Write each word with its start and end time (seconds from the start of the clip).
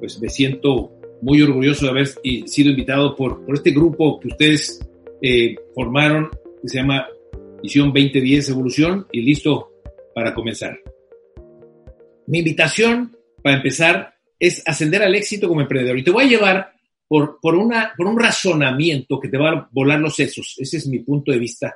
pues 0.00 0.20
me 0.20 0.28
siento 0.28 0.90
muy 1.22 1.42
orgulloso 1.42 1.84
de 1.84 1.90
haber 1.90 2.06
sido 2.08 2.70
invitado 2.70 3.14
por, 3.14 3.44
por 3.44 3.54
este 3.54 3.70
grupo 3.70 4.18
que 4.18 4.28
ustedes 4.28 4.80
eh, 5.22 5.54
formaron, 5.74 6.30
que 6.62 6.68
se 6.68 6.78
llama 6.78 7.06
Visión 7.62 7.88
2010 7.88 8.48
Evolución, 8.48 9.06
y 9.12 9.20
listo 9.20 9.70
para 10.14 10.34
comenzar. 10.34 10.80
Mi 12.26 12.38
invitación 12.38 13.16
para 13.42 13.56
empezar 13.56 14.14
es 14.38 14.62
ascender 14.66 15.02
al 15.02 15.14
éxito 15.14 15.46
como 15.46 15.60
emprendedor. 15.60 15.98
Y 15.98 16.02
te 16.02 16.10
voy 16.10 16.24
a 16.24 16.28
llevar 16.28 16.72
por, 17.06 17.38
por, 17.40 17.54
una, 17.54 17.92
por 17.96 18.06
un 18.06 18.18
razonamiento 18.18 19.20
que 19.20 19.28
te 19.28 19.36
va 19.36 19.50
a 19.50 19.68
volar 19.72 20.00
los 20.00 20.16
sesos. 20.16 20.54
Ese 20.58 20.78
es 20.78 20.86
mi 20.86 21.00
punto 21.00 21.32
de 21.32 21.38
vista. 21.38 21.74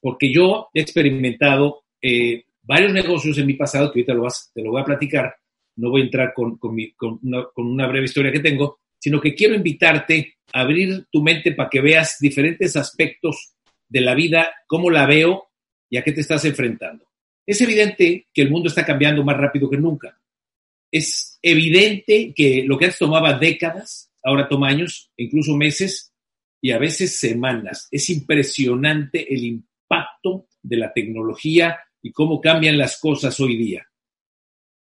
Porque 0.00 0.32
yo 0.32 0.68
he 0.72 0.80
experimentado 0.80 1.84
eh, 2.00 2.44
varios 2.62 2.92
negocios 2.92 3.38
en 3.38 3.46
mi 3.46 3.54
pasado, 3.54 3.90
que 3.90 4.00
ahorita 4.00 4.14
lo 4.14 4.22
vas, 4.22 4.50
te 4.54 4.62
lo 4.62 4.70
voy 4.70 4.82
a 4.82 4.84
platicar. 4.84 5.34
No 5.76 5.90
voy 5.90 6.02
a 6.02 6.04
entrar 6.04 6.32
con, 6.34 6.58
con, 6.58 6.76
una, 7.22 7.44
una 7.56 7.86
breve 7.86 8.06
historia 8.06 8.32
que 8.32 8.40
tengo, 8.40 8.80
sino 8.98 9.20
que 9.20 9.34
quiero 9.34 9.54
invitarte 9.54 10.36
a 10.52 10.60
abrir 10.60 11.06
tu 11.10 11.22
mente 11.22 11.52
para 11.52 11.68
que 11.68 11.80
veas 11.80 12.16
diferentes 12.20 12.76
aspectos 12.76 13.54
de 13.88 14.00
la 14.00 14.14
vida, 14.14 14.52
cómo 14.66 14.90
la 14.90 15.06
veo 15.06 15.50
y 15.88 15.96
a 15.96 16.02
qué 16.02 16.12
te 16.12 16.20
estás 16.22 16.44
enfrentando. 16.44 17.06
Es 17.46 17.60
evidente 17.60 18.26
que 18.32 18.42
el 18.42 18.50
mundo 18.50 18.68
está 18.68 18.84
cambiando 18.84 19.22
más 19.22 19.36
rápido 19.36 19.70
que 19.70 19.76
nunca. 19.76 20.18
Es 20.90 21.38
evidente 21.42 22.32
que 22.34 22.64
lo 22.66 22.76
que 22.76 22.86
antes 22.86 22.98
tomaba 22.98 23.38
décadas, 23.38 24.10
ahora 24.24 24.48
toma 24.48 24.68
años, 24.68 25.12
incluso 25.16 25.56
meses 25.56 26.12
y 26.60 26.72
a 26.72 26.78
veces 26.78 27.18
semanas. 27.20 27.86
Es 27.90 28.10
impresionante 28.10 29.32
el 29.32 29.44
impacto 29.44 30.48
de 30.62 30.76
la 30.76 30.92
tecnología 30.92 31.78
y 32.02 32.10
cómo 32.10 32.40
cambian 32.40 32.78
las 32.78 32.98
cosas 32.98 33.38
hoy 33.38 33.56
día. 33.56 33.86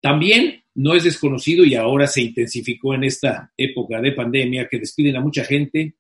También 0.02 0.64
no 0.76 0.94
es 0.94 1.04
desconocido 1.04 1.64
y 1.64 1.76
ahora 1.76 2.06
se 2.06 2.22
intensificó 2.22 2.94
en 2.94 3.06
esta 3.06 3.52
época 3.58 4.02
de 4.02 4.12
pandemia 4.12 4.68
que 4.70 4.80
despiden 4.80 5.16
a 5.16 5.22
mucha 5.22 5.44
gente 5.46 5.96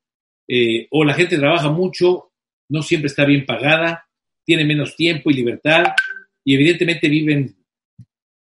eh, 0.47 0.87
o 0.91 1.03
la 1.03 1.13
gente 1.13 1.37
trabaja 1.37 1.69
mucho, 1.71 2.31
no 2.69 2.81
siempre 2.83 3.07
está 3.07 3.25
bien 3.25 3.45
pagada, 3.45 4.07
tiene 4.43 4.65
menos 4.65 4.95
tiempo 4.95 5.31
y 5.31 5.35
libertad 5.35 5.85
y 6.43 6.55
evidentemente 6.55 7.09
viven, 7.09 7.55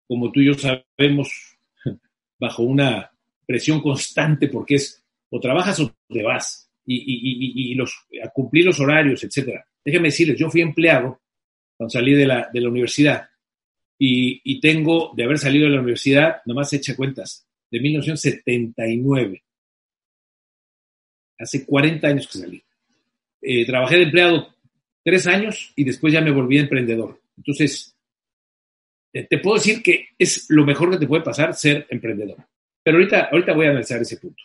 como 0.09 0.33
tú 0.33 0.41
y 0.41 0.47
yo 0.47 0.55
sabemos, 0.55 1.59
bajo 2.41 2.63
una 2.63 3.11
presión 3.47 3.81
constante 3.81 4.49
porque 4.49 4.77
es 4.77 5.05
o 5.31 5.41
trabajas 5.41 5.79
o 5.81 5.95
te 6.09 6.23
vas 6.23 6.71
y, 6.87 7.73
y, 7.73 7.75
los, 7.75 8.07
a 8.23 8.29
cumplir 8.29 8.67
los 8.67 8.79
horarios, 8.79 9.25
etcétera. 9.25 9.67
Déjame 9.85 10.09
decirles, 10.09 10.39
yo 10.39 10.51
fui 10.51 10.61
empleado 10.61 11.21
cuando 11.77 11.91
salí 11.91 12.15
de 12.15 12.27
la, 12.27 12.49
de 12.53 12.61
la 12.61 12.69
universidad 12.69 13.29
y, 13.99 14.61
tengo, 14.61 15.13
de 15.17 15.25
haber 15.25 15.39
salido 15.39 15.67
de 15.67 15.73
la 15.73 15.81
universidad, 15.81 16.43
nomás 16.47 16.73
echa 16.73 16.97
cuentas, 16.97 17.47
de 17.71 17.81
1979. 17.81 19.43
Hace 21.39 21.65
40 21.65 22.07
años 22.07 22.29
que 22.29 22.39
salí. 22.39 22.63
Eh, 23.41 23.67
trabajé 23.67 23.97
de 23.97 24.03
empleado 24.05 24.55
tres 25.03 25.27
años 25.27 25.73
y 25.77 25.85
después 25.85 26.13
ya 26.13 26.21
me 26.21 26.31
volví 26.31 26.59
emprendedor. 26.59 27.21
Entonces, 27.37 27.97
te 29.13 29.39
puedo 29.39 29.57
decir 29.57 29.83
que 29.83 30.09
es 30.19 30.47
lo 30.49 30.65
mejor 30.65 30.91
que 30.91 30.99
te 30.99 31.07
puede 31.07 31.23
pasar 31.23 31.55
ser 31.55 31.87
emprendedor. 31.91 32.39
Pero 32.83 32.99
ahorita, 32.99 33.29
ahorita 33.31 33.53
voy 33.53 33.67
a 33.67 33.71
analizar 33.71 34.01
ese 34.01 34.17
punto. 34.17 34.43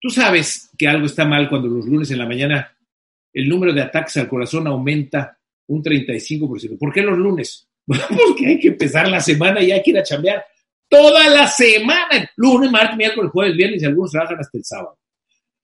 Tú 0.00 0.10
sabes 0.10 0.70
que 0.76 0.88
algo 0.88 1.06
está 1.06 1.24
mal 1.24 1.48
cuando 1.48 1.68
los 1.68 1.86
lunes 1.86 2.10
en 2.10 2.18
la 2.18 2.26
mañana 2.26 2.76
el 3.32 3.48
número 3.48 3.72
de 3.72 3.82
ataques 3.82 4.16
al 4.18 4.28
corazón 4.28 4.66
aumenta 4.66 5.38
un 5.68 5.82
35%. 5.82 6.78
¿Por 6.78 6.92
qué 6.92 7.02
los 7.02 7.16
lunes? 7.16 7.68
Porque 7.86 8.46
hay 8.46 8.60
que 8.60 8.68
empezar 8.68 9.08
la 9.08 9.20
semana 9.20 9.62
y 9.62 9.72
hay 9.72 9.82
que 9.82 9.90
ir 9.90 9.98
a 9.98 10.02
chambear 10.02 10.44
toda 10.88 11.26
la 11.30 11.46
semana, 11.48 12.30
lunes, 12.36 12.70
martes, 12.70 12.96
miércoles, 12.96 13.30
jueves, 13.32 13.56
viernes 13.56 13.82
y 13.82 13.86
algunos 13.86 14.10
trabajan 14.10 14.38
hasta 14.38 14.58
el 14.58 14.64
sábado. 14.64 14.98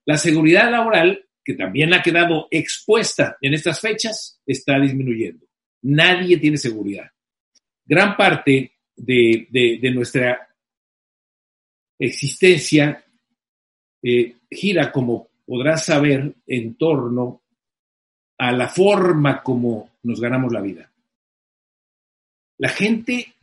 La 0.06 0.16
seguridad 0.16 0.70
laboral, 0.70 1.22
que 1.44 1.52
también 1.52 1.92
ha 1.92 2.02
quedado 2.02 2.48
expuesta 2.50 3.36
en 3.42 3.52
estas 3.52 3.78
fechas, 3.78 4.40
está 4.46 4.78
disminuyendo. 4.80 5.46
Nadie 5.82 6.38
tiene 6.38 6.56
seguridad. 6.56 7.10
Gran 7.84 8.16
parte 8.16 8.72
de, 8.96 9.90
nuestra 9.94 10.48
existencia 11.98 13.04
eh, 14.02 14.34
gira, 14.50 14.90
como 14.90 15.28
podrás 15.44 15.84
saber, 15.84 16.34
en 16.46 16.74
torno 16.76 17.42
a 18.38 18.52
la 18.52 18.68
forma 18.68 19.42
como 19.42 19.98
nos 20.04 20.20
ganamos 20.20 20.52
la 20.52 20.62
vida. 20.62 20.90
La 22.58 22.68
gente, 22.68 23.34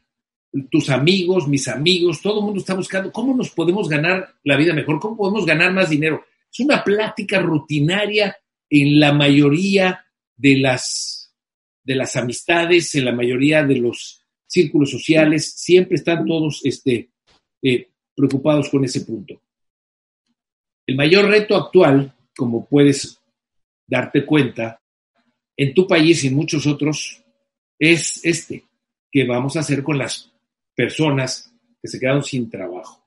tus 0.70 0.90
amigos, 0.90 1.48
mis 1.48 1.68
amigos, 1.68 2.22
todo 2.22 2.40
el 2.40 2.46
mundo 2.46 2.60
está 2.60 2.74
buscando 2.74 3.12
cómo 3.12 3.36
nos 3.36 3.50
podemos 3.50 3.90
ganar 3.90 4.36
la 4.44 4.58
vida 4.58 4.74
mejor, 4.74 5.00
cómo 5.00 5.18
podemos 5.18 5.46
ganar 5.46 5.74
más 5.74 5.90
dinero. 5.90 6.26
Es 6.52 6.60
una 6.60 6.84
plática 6.84 7.40
rutinaria 7.40 8.36
en 8.70 9.00
la 9.00 9.14
mayoría 9.14 10.06
de 10.36 10.58
las, 10.58 11.34
de 11.84 11.96
las 11.96 12.16
amistades, 12.16 12.94
en 12.96 13.06
la 13.06 13.14
mayoría 13.14 13.64
de 13.64 13.76
los 13.76 14.22
círculos 14.48 14.92
sociales, 14.92 15.54
siempre 15.54 15.96
están 15.96 16.26
todos 16.26 16.62
este, 16.64 17.10
eh, 17.62 17.90
preocupados 18.16 18.70
con 18.70 18.84
ese 18.86 19.02
punto. 19.02 19.42
El 20.88 20.96
mayor 20.96 21.26
reto 21.26 21.56
actual, 21.56 22.14
como 22.36 22.66
puedes 22.66 23.20
darte 23.88 24.26
cuenta, 24.26 24.82
en 25.58 25.74
tu 25.74 25.88
país 25.88 26.24
y 26.24 26.28
en 26.28 26.36
muchos 26.36 26.68
otros, 26.68 27.24
es 27.80 28.24
este, 28.24 28.64
qué 29.16 29.24
vamos 29.24 29.56
a 29.56 29.62
hacer 29.62 29.82
con 29.82 29.98
las 29.98 30.30
personas 30.76 31.50
que 31.82 31.88
se 31.88 31.98
quedaron 32.02 32.22
sin 32.22 32.50
trabajo. 32.50 33.02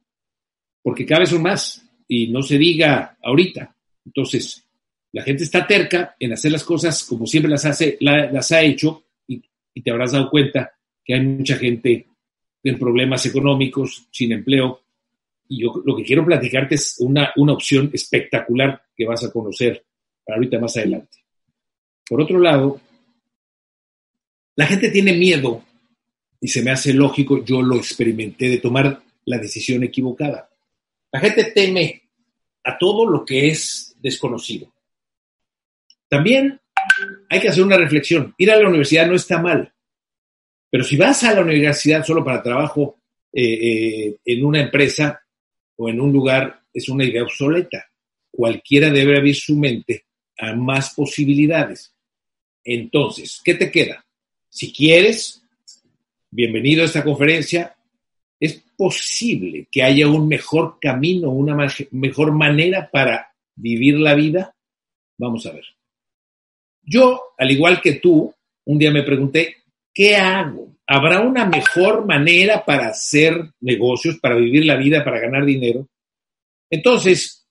Porque 0.82 1.04
cada 1.04 1.20
vez 1.20 1.28
son 1.28 1.42
más 1.42 1.86
y 2.08 2.28
no 2.28 2.40
se 2.40 2.56
diga 2.56 3.18
ahorita. 3.22 3.76
Entonces, 4.06 4.66
la 5.12 5.22
gente 5.22 5.44
está 5.44 5.66
terca 5.66 6.16
en 6.18 6.32
hacer 6.32 6.50
las 6.50 6.64
cosas 6.64 7.04
como 7.04 7.26
siempre 7.26 7.50
las, 7.50 7.66
hace, 7.66 7.98
las 8.00 8.52
ha 8.52 8.62
hecho 8.62 9.04
y, 9.26 9.42
te 9.82 9.90
habrás 9.90 10.12
dado 10.12 10.30
cuenta 10.30 10.72
que 11.04 11.12
hay 11.12 11.20
mucha 11.20 11.56
gente 11.56 12.06
en 12.64 12.78
problemas 12.78 13.26
económicos, 13.26 14.08
sin 14.10 14.32
empleo. 14.32 14.80
Y 15.46 15.60
yo 15.60 15.82
lo 15.84 15.94
que 15.94 16.04
quiero 16.04 16.24
platicarte 16.24 16.76
es 16.76 16.96
una, 17.00 17.34
una 17.36 17.52
opción 17.52 17.90
espectacular 17.92 18.82
que 18.96 19.04
vas 19.04 19.24
a 19.24 19.30
conocer 19.30 19.84
ahorita 20.26 20.58
más 20.58 20.74
adelante. 20.78 21.18
Por 22.08 22.22
otro 22.22 22.40
lado, 22.40 22.80
la 24.56 24.64
gente 24.64 24.90
tiene 24.90 25.12
miedo 25.12 25.67
y 26.40 26.48
se 26.48 26.62
me 26.62 26.70
hace 26.70 26.92
lógico, 26.92 27.44
yo 27.44 27.62
lo 27.62 27.76
experimenté, 27.76 28.48
de 28.48 28.58
tomar 28.58 29.02
la 29.24 29.38
decisión 29.38 29.82
equivocada. 29.82 30.48
La 31.10 31.20
gente 31.20 31.52
teme 31.52 32.02
a 32.64 32.78
todo 32.78 33.06
lo 33.06 33.24
que 33.24 33.48
es 33.48 33.96
desconocido. 34.00 34.72
También 36.08 36.60
hay 37.28 37.40
que 37.40 37.48
hacer 37.48 37.62
una 37.62 37.76
reflexión. 37.76 38.34
Ir 38.38 38.50
a 38.50 38.56
la 38.56 38.68
universidad 38.68 39.06
no 39.06 39.14
está 39.14 39.40
mal, 39.40 39.72
pero 40.70 40.84
si 40.84 40.96
vas 40.96 41.24
a 41.24 41.34
la 41.34 41.42
universidad 41.42 42.04
solo 42.04 42.24
para 42.24 42.42
trabajo 42.42 42.98
eh, 43.32 43.42
eh, 43.42 44.16
en 44.24 44.44
una 44.44 44.60
empresa 44.60 45.22
o 45.76 45.88
en 45.88 46.00
un 46.00 46.12
lugar, 46.12 46.62
es 46.72 46.88
una 46.88 47.04
idea 47.04 47.22
obsoleta. 47.22 47.86
Cualquiera 48.30 48.90
debe 48.90 49.16
abrir 49.16 49.34
su 49.34 49.56
mente 49.56 50.04
a 50.38 50.54
más 50.54 50.94
posibilidades. 50.94 51.94
Entonces, 52.64 53.40
¿qué 53.42 53.54
te 53.54 53.70
queda? 53.70 54.04
Si 54.48 54.72
quieres, 54.72 55.42
bienvenido 56.30 56.82
a 56.82 56.86
esta 56.86 57.04
conferencia. 57.04 57.76
Es 58.40 58.62
posible 58.76 59.68
que 59.70 59.82
haya 59.82 60.08
un 60.08 60.28
mejor 60.28 60.78
camino, 60.80 61.30
una 61.30 61.56
mejor 61.90 62.32
manera 62.32 62.88
para 62.90 63.34
vivir 63.56 63.98
la 63.98 64.14
vida. 64.14 64.54
Vamos 65.18 65.46
a 65.46 65.52
ver. 65.52 65.64
Yo, 66.82 67.34
al 67.36 67.50
igual 67.50 67.80
que 67.80 67.94
tú, 67.94 68.32
un 68.66 68.78
día 68.78 68.90
me 68.90 69.02
pregunté, 69.02 69.56
¿qué 69.92 70.16
hago? 70.16 70.76
¿Habrá 70.86 71.20
una 71.20 71.44
mejor 71.44 72.06
manera 72.06 72.64
para 72.64 72.88
hacer 72.88 73.50
negocios, 73.60 74.18
para 74.20 74.36
vivir 74.36 74.64
la 74.64 74.76
vida, 74.76 75.04
para 75.04 75.20
ganar 75.20 75.44
dinero? 75.44 75.88
Entonces, 76.70 77.46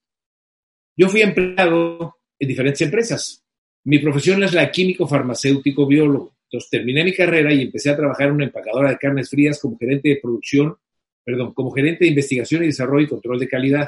yo 0.95 1.09
fui 1.09 1.21
empleado 1.21 2.15
en 2.39 2.47
diferentes 2.47 2.81
empresas. 2.81 3.43
Mi 3.83 3.99
profesión 3.99 4.43
es 4.43 4.53
la 4.53 4.71
químico 4.71 5.07
farmacéutico 5.07 5.85
biólogo. 5.85 6.36
Entonces 6.49 6.69
terminé 6.69 7.03
mi 7.03 7.13
carrera 7.13 7.53
y 7.53 7.61
empecé 7.61 7.89
a 7.89 7.97
trabajar 7.97 8.27
en 8.27 8.35
una 8.35 8.45
empacadora 8.45 8.89
de 8.89 8.97
carnes 8.97 9.29
frías 9.29 9.59
como 9.59 9.77
gerente 9.77 10.09
de 10.09 10.19
producción, 10.21 10.77
perdón, 11.23 11.53
como 11.53 11.71
gerente 11.71 12.05
de 12.05 12.09
investigación 12.09 12.63
y 12.63 12.67
desarrollo 12.67 13.05
y 13.05 13.09
control 13.09 13.39
de 13.39 13.49
calidad. 13.49 13.87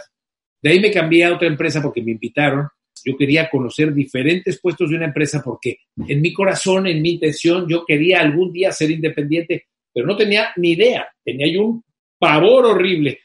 De 0.61 0.71
ahí 0.71 0.79
me 0.79 0.91
cambié 0.91 1.23
a 1.23 1.33
otra 1.33 1.47
empresa 1.47 1.81
porque 1.81 2.01
me 2.01 2.11
invitaron. 2.11 2.67
Yo 3.05 3.15
quería 3.15 3.49
conocer 3.49 3.93
diferentes 3.93 4.59
puestos 4.59 4.89
de 4.89 4.97
una 4.97 5.05
empresa 5.05 5.41
porque 5.43 5.77
en 6.05 6.19
mi 6.21 6.33
corazón, 6.33 6.87
en 6.87 7.01
mi 7.01 7.11
intención, 7.11 7.65
yo 7.69 7.85
quería 7.85 8.19
algún 8.19 8.51
día 8.51 8.73
ser 8.73 8.91
independiente, 8.91 9.67
pero 9.93 10.05
no 10.05 10.17
tenía 10.17 10.49
ni 10.57 10.71
idea. 10.71 11.07
Tenía 11.23 11.47
yo 11.47 11.63
un 11.63 11.83
pavor 12.17 12.65
horrible 12.65 13.21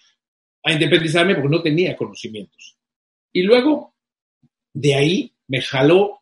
a 0.62 0.72
independizarme 0.72 1.34
porque 1.34 1.48
no 1.48 1.60
tenía 1.60 1.96
conocimientos. 1.96 2.78
Y 3.32 3.42
luego, 3.42 3.94
de 4.72 4.94
ahí 4.94 5.32
me 5.48 5.60
jaló 5.60 6.20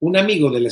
un 0.00 0.16
amigo 0.16 0.50
de 0.50 0.60
la, 0.60 0.70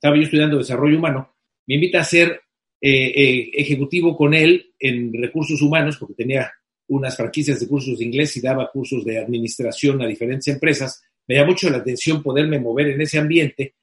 estaba 0.00 0.16
yo 0.16 0.22
estudiando 0.22 0.56
desarrollo 0.56 0.96
humano, 0.96 1.36
me 1.66 1.74
invita 1.74 2.00
a 2.00 2.04
ser 2.04 2.40
eh, 2.80 3.12
eh, 3.14 3.50
ejecutivo 3.52 4.16
con 4.16 4.32
él 4.32 4.72
en 4.78 5.12
recursos 5.12 5.60
humanos, 5.60 5.98
porque 5.98 6.14
tenía 6.14 6.50
unas 6.88 7.14
franquicias 7.14 7.60
de 7.60 7.68
cursos 7.68 7.98
de 7.98 8.06
inglés 8.06 8.34
y 8.38 8.40
daba 8.40 8.70
cursos 8.70 9.04
de 9.04 9.18
administración 9.18 10.00
a 10.00 10.06
diferentes 10.06 10.48
empresas. 10.48 11.04
Me 11.28 11.34
llamó 11.34 11.50
mucho 11.50 11.68
la 11.68 11.76
atención 11.76 12.22
poderme 12.22 12.58
mover 12.58 12.88
en 12.88 13.02
ese 13.02 13.18
ambiente 13.18 13.74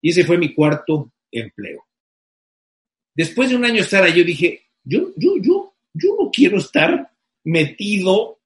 y 0.00 0.10
ese 0.10 0.24
fue 0.24 0.38
mi 0.38 0.54
cuarto 0.54 1.12
empleo. 1.32 1.88
Después 3.12 3.50
de 3.50 3.56
un 3.56 3.64
año 3.64 3.82
estar 3.82 4.04
ahí, 4.04 4.16
yo 4.16 4.24
dije, 4.24 4.62
yo, 4.84 5.12
yo, 5.16 5.32
yo, 5.42 5.74
yo 5.92 6.16
no 6.20 6.30
quiero 6.30 6.58
estar 6.58 7.10
metido 7.44 8.38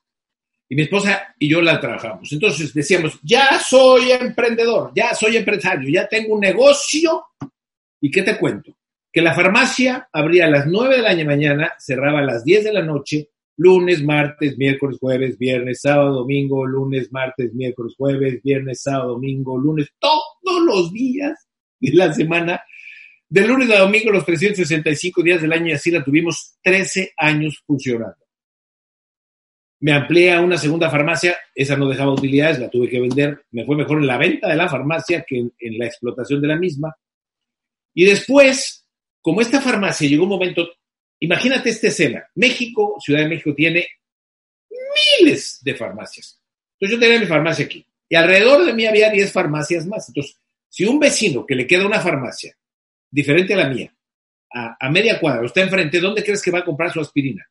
Y 0.70 0.76
mi 0.76 0.82
esposa 0.82 1.36
y 1.38 1.50
yo 1.50 1.62
la 1.62 1.80
trabajamos. 1.80 2.32
Entonces 2.32 2.74
decíamos, 2.74 3.20
ya 3.22 3.60
soy 3.60 4.12
emprendedor, 4.12 4.92
ya 4.96 5.14
soy 5.14 5.38
empresario, 5.38 5.88
ya 5.90 6.08
tengo 6.08 6.34
un 6.34 6.40
negocio. 6.40 7.26
¿Y 8.02 8.10
qué 8.10 8.24
te 8.24 8.38
cuento? 8.38 8.76
Que 9.12 9.22
la 9.22 9.36
farmacia 9.36 10.10
abría 10.12 10.46
a 10.46 10.50
las 10.50 10.66
9 10.66 10.98
de 10.98 11.04
la 11.04 11.14
mañana, 11.26 11.74
cerraba 11.78 12.18
a 12.20 12.24
las 12.24 12.44
10 12.44 12.64
de 12.64 12.74
la 12.74 12.82
noche, 12.82 13.30
lunes, 13.58 14.04
martes, 14.04 14.58
miércoles, 14.58 14.98
jueves, 15.00 15.38
viernes, 15.38 15.82
sábado, 15.82 16.14
domingo, 16.14 16.66
lunes, 16.66 17.12
martes, 17.12 17.54
miércoles, 17.54 17.94
jueves, 17.98 18.42
viernes, 18.42 18.82
sábado, 18.82 19.14
domingo, 19.14 19.58
lunes, 19.58 19.90
todos 20.00 20.64
los 20.66 20.92
días 20.92 21.48
de 21.80 21.94
la 21.94 22.14
semana, 22.14 22.62
de 23.30 23.48
lunes 23.48 23.70
a 23.72 23.80
domingo, 23.80 24.12
los 24.12 24.26
365 24.26 25.24
días 25.24 25.42
del 25.42 25.54
año, 25.54 25.68
y 25.68 25.74
así 25.74 25.92
la 25.92 26.04
tuvimos 26.04 26.56
13 26.62 27.14
años 27.18 27.64
funcionando. 27.66 28.18
Me 29.80 29.92
amplié 29.92 30.32
a 30.32 30.42
una 30.42 30.58
segunda 30.58 30.90
farmacia, 30.90 31.36
esa 31.54 31.76
no 31.76 31.90
dejaba 31.90 32.14
utilidades, 32.14 32.58
la 32.60 32.70
tuve 32.70 32.88
que 32.88 33.02
vender, 33.02 33.44
me 33.52 33.66
fue 33.66 33.76
mejor 33.76 33.98
en 33.98 34.08
la 34.08 34.18
venta 34.18 34.48
de 34.48 34.56
la 34.56 34.70
farmacia 34.70 35.26
que 35.28 35.40
en, 35.60 35.78
la 35.78 35.86
explotación 35.86 36.42
de 36.42 36.48
la 36.48 36.56
misma. 36.56 36.96
Y 37.94 38.06
después, 38.06 38.88
como 39.22 39.42
esta 39.42 39.60
farmacia 39.60 40.08
llegó 40.08 40.24
un 40.24 40.30
momento, 40.30 40.70
imagínate 41.24 41.70
esta 41.70 41.88
escena, 41.88 42.28
México, 42.36 42.98
Ciudad 43.00 43.22
de 43.22 43.30
México 43.30 43.54
tiene 43.56 43.88
miles 45.20 45.60
de 45.62 45.76
farmacias. 45.76 46.42
Entonces 46.74 46.98
yo 46.98 47.00
tenía 47.00 47.20
mi 47.20 47.26
farmacia 47.26 47.66
aquí 47.66 47.86
y 48.10 48.16
alrededor 48.16 48.66
de 48.66 48.74
mí 48.74 48.86
había 48.86 49.10
10 49.10 49.32
farmacias 49.32 49.88
más. 49.88 50.08
Entonces, 50.10 50.40
si 50.70 50.86
un 50.86 51.00
vecino 51.00 51.46
que 51.46 51.56
le 51.56 51.66
queda 51.66 51.86
una 51.86 52.00
farmacia 52.00 52.56
diferente 53.10 53.54
a 53.54 53.58
la 53.58 53.70
mía, 53.70 53.96
a, 54.52 54.90
media 54.90 55.20
cuadra, 55.20 55.46
está 55.46 55.62
enfrente, 55.62 56.00
¿dónde 56.00 56.24
crees 56.24 56.42
que 56.42 56.52
va 56.52 56.60
a 56.60 56.66
comprar 56.66 56.92
su 56.92 57.00
aspirina? 57.00 57.44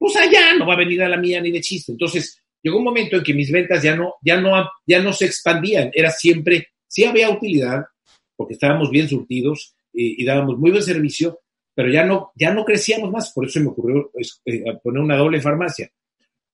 pues 0.00 0.16
allá 0.16 0.54
no 0.58 0.66
va 0.66 0.72
a 0.72 0.78
venir 0.78 1.02
a 1.02 1.10
la 1.10 1.18
mía 1.18 1.42
ni 1.42 1.50
de 1.50 1.60
chiste. 1.60 1.92
Entonces, 1.92 2.42
llegó 2.62 2.78
un 2.78 2.84
momento 2.84 3.16
en 3.16 3.22
que 3.22 3.34
mis 3.34 3.52
ventas 3.52 3.82
ya 3.82 3.94
no, 3.94 4.14
ya 4.22 4.40
no, 4.40 4.66
ya 4.86 5.02
no 5.02 5.12
se 5.12 5.26
expandían, 5.26 5.90
era 5.92 6.10
siempre, 6.10 6.68
sí 6.86 7.04
había 7.04 7.28
utilidad, 7.28 7.84
porque 8.34 8.54
estábamos 8.54 8.90
bien 8.90 9.10
surtidos 9.10 9.74
y, 9.92 10.24
dábamos 10.24 10.58
muy 10.58 10.70
buen 10.70 10.82
servicio, 10.82 11.40
pero 11.80 11.90
ya 11.90 12.04
no, 12.04 12.30
ya 12.34 12.52
no 12.52 12.62
crecíamos 12.62 13.10
más, 13.10 13.32
por 13.32 13.46
eso 13.46 13.58
me 13.58 13.68
ocurrió 13.68 14.10
eh, 14.44 14.62
poner 14.84 15.00
una 15.00 15.16
doble 15.16 15.40
farmacia. 15.40 15.90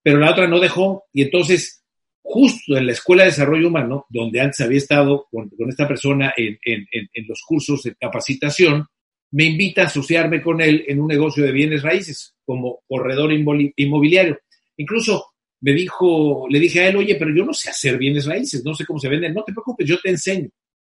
Pero 0.00 0.20
la 0.20 0.30
otra 0.30 0.46
no 0.46 0.60
dejó, 0.60 1.02
y 1.12 1.22
entonces, 1.22 1.82
justo 2.22 2.76
en 2.76 2.86
la 2.86 2.92
Escuela 2.92 3.24
de 3.24 3.30
Desarrollo 3.30 3.66
Humano, 3.66 4.06
donde 4.08 4.40
antes 4.40 4.60
había 4.60 4.78
estado 4.78 5.26
con, 5.28 5.50
esta 5.68 5.88
persona 5.88 6.32
en, 6.36 6.56
en 6.64 7.26
los 7.26 7.42
cursos 7.44 7.82
de 7.82 7.96
capacitación, 7.96 8.86
me 9.32 9.46
invita 9.46 9.82
a 9.82 9.86
asociarme 9.86 10.40
con 10.40 10.60
él 10.60 10.84
en 10.86 11.00
un 11.00 11.08
negocio 11.08 11.42
de 11.42 11.50
bienes 11.50 11.82
raíces 11.82 12.36
como 12.44 12.84
corredor 12.86 13.32
inmobiliario. 13.32 14.38
Incluso 14.76 15.32
me 15.60 15.72
dijo, 15.72 16.46
le 16.48 16.60
dije 16.60 16.82
a 16.82 16.88
él, 16.90 16.98
oye, 16.98 17.16
pero 17.16 17.34
yo 17.34 17.44
no 17.44 17.52
sé 17.52 17.68
hacer 17.68 17.98
bienes 17.98 18.26
raíces, 18.26 18.64
no 18.64 18.74
sé 18.74 18.86
cómo 18.86 19.00
se 19.00 19.08
venden. 19.08 19.34
No 19.34 19.42
te 19.42 19.52
preocupes, 19.52 19.88
yo 19.88 19.98
te 19.98 20.10
enseño. 20.10 20.48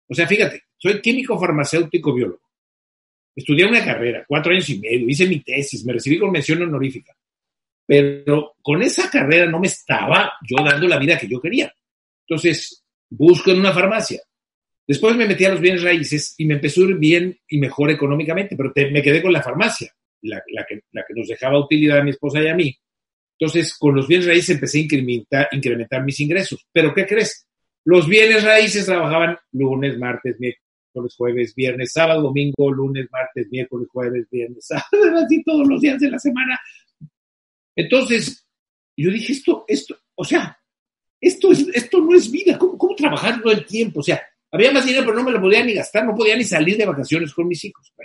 O 0.08 0.14
sea, 0.14 0.26
fíjate, 0.26 0.64
soy 0.76 1.00
químico 1.00 1.38
farmacéutico 1.38 2.12
biólogo. 2.12 2.43
Estudié 3.36 3.66
una 3.66 3.84
carrera, 3.84 4.24
cuatro 4.26 4.52
años 4.52 4.68
y 4.70 4.78
medio, 4.78 5.08
hice 5.08 5.26
mi 5.26 5.40
tesis, 5.40 5.84
me 5.84 5.92
recibí 5.92 6.18
con 6.18 6.30
mención 6.30 6.62
honorífica. 6.62 7.12
Pero 7.86 8.54
con 8.62 8.80
esa 8.82 9.10
carrera 9.10 9.46
no 9.46 9.60
me 9.60 9.66
estaba 9.66 10.32
yo 10.48 10.56
dando 10.64 10.86
la 10.86 10.98
vida 10.98 11.18
que 11.18 11.28
yo 11.28 11.40
quería. 11.40 11.72
Entonces, 12.26 12.84
busco 13.10 13.50
en 13.50 13.60
una 13.60 13.72
farmacia. 13.72 14.20
Después 14.86 15.16
me 15.16 15.26
metí 15.26 15.44
a 15.44 15.50
los 15.50 15.60
bienes 15.60 15.82
raíces 15.82 16.34
y 16.38 16.46
me 16.46 16.54
empezó 16.54 16.82
a 16.82 16.84
ir 16.84 16.94
bien 16.96 17.38
y 17.48 17.58
mejor 17.58 17.90
económicamente, 17.90 18.56
pero 18.56 18.72
me 18.90 19.02
quedé 19.02 19.22
con 19.22 19.32
la 19.32 19.42
farmacia 19.42 19.92
la, 20.24 20.66
que, 20.66 20.82
nos 21.14 21.28
dejaba 21.28 21.58
utilidad 21.58 21.98
a 21.98 22.04
mi 22.04 22.10
esposa 22.10 22.42
y 22.42 22.48
a 22.48 22.54
mí. 22.54 22.76
Entonces, 23.38 23.76
con 23.76 23.94
los 23.94 24.06
bienes 24.06 24.26
raíces 24.26 24.50
empecé 24.50 24.78
a 24.78 24.82
incrementar, 24.82 25.48
incrementar 25.52 26.04
mis 26.04 26.20
ingresos. 26.20 26.66
Pero, 26.72 26.94
¿qué 26.94 27.06
crees? 27.06 27.46
Los 27.84 28.08
bienes 28.08 28.44
raíces 28.44 28.86
trabajaban 28.86 29.36
lunes, 29.52 29.98
martes, 29.98 30.36
miércoles, 30.94 31.14
jueves, 31.16 31.54
viernes, 31.54 31.92
sábado, 31.92 32.22
domingo, 32.22 32.70
lunes, 32.70 33.06
martes, 33.10 33.48
miércoles, 33.50 33.88
jueves, 33.90 34.28
viernes, 34.30 34.66
sábado, 34.66 35.18
así 35.24 35.42
todos 35.42 35.66
los 35.66 35.80
días 35.80 35.98
de 36.00 36.10
la 36.10 36.18
semana. 36.18 36.58
Entonces, 37.76 38.46
yo 38.96 39.10
dije, 39.10 39.32
esto, 39.32 39.64
esto, 39.66 39.96
o 40.14 40.24
sea, 40.24 40.58
esto, 41.20 41.52
es, 41.52 41.66
esto 41.74 42.00
no 42.00 42.14
es 42.14 42.30
vida. 42.30 42.58
¿Cómo, 42.58 42.78
¿Cómo 42.78 42.94
trabajar 42.94 43.42
todo 43.42 43.52
el 43.52 43.66
tiempo? 43.66 44.00
O 44.00 44.02
sea, 44.02 44.22
había 44.52 44.70
más 44.70 44.86
dinero, 44.86 45.04
pero 45.06 45.16
no 45.16 45.24
me 45.24 45.32
lo 45.32 45.40
podía 45.40 45.64
ni 45.64 45.74
gastar, 45.74 46.04
no 46.04 46.14
podía 46.14 46.36
ni 46.36 46.44
salir 46.44 46.76
de 46.76 46.86
vacaciones 46.86 47.32
con 47.34 47.48
mis 47.48 47.64
hijos. 47.64 47.92
O 47.96 48.02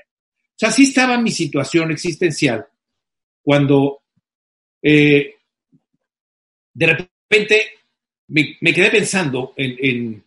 sea, 0.55 0.69
así 0.69 0.83
estaba 0.83 1.19
mi 1.19 1.31
situación 1.31 1.91
existencial 1.91 2.65
cuando 3.41 4.01
eh, 4.81 5.35
de 6.73 6.85
repente 6.85 7.61
me, 8.27 8.73
quedé 8.73 8.89
pensando 8.89 9.53
en, 9.55 9.75
en, 9.79 10.23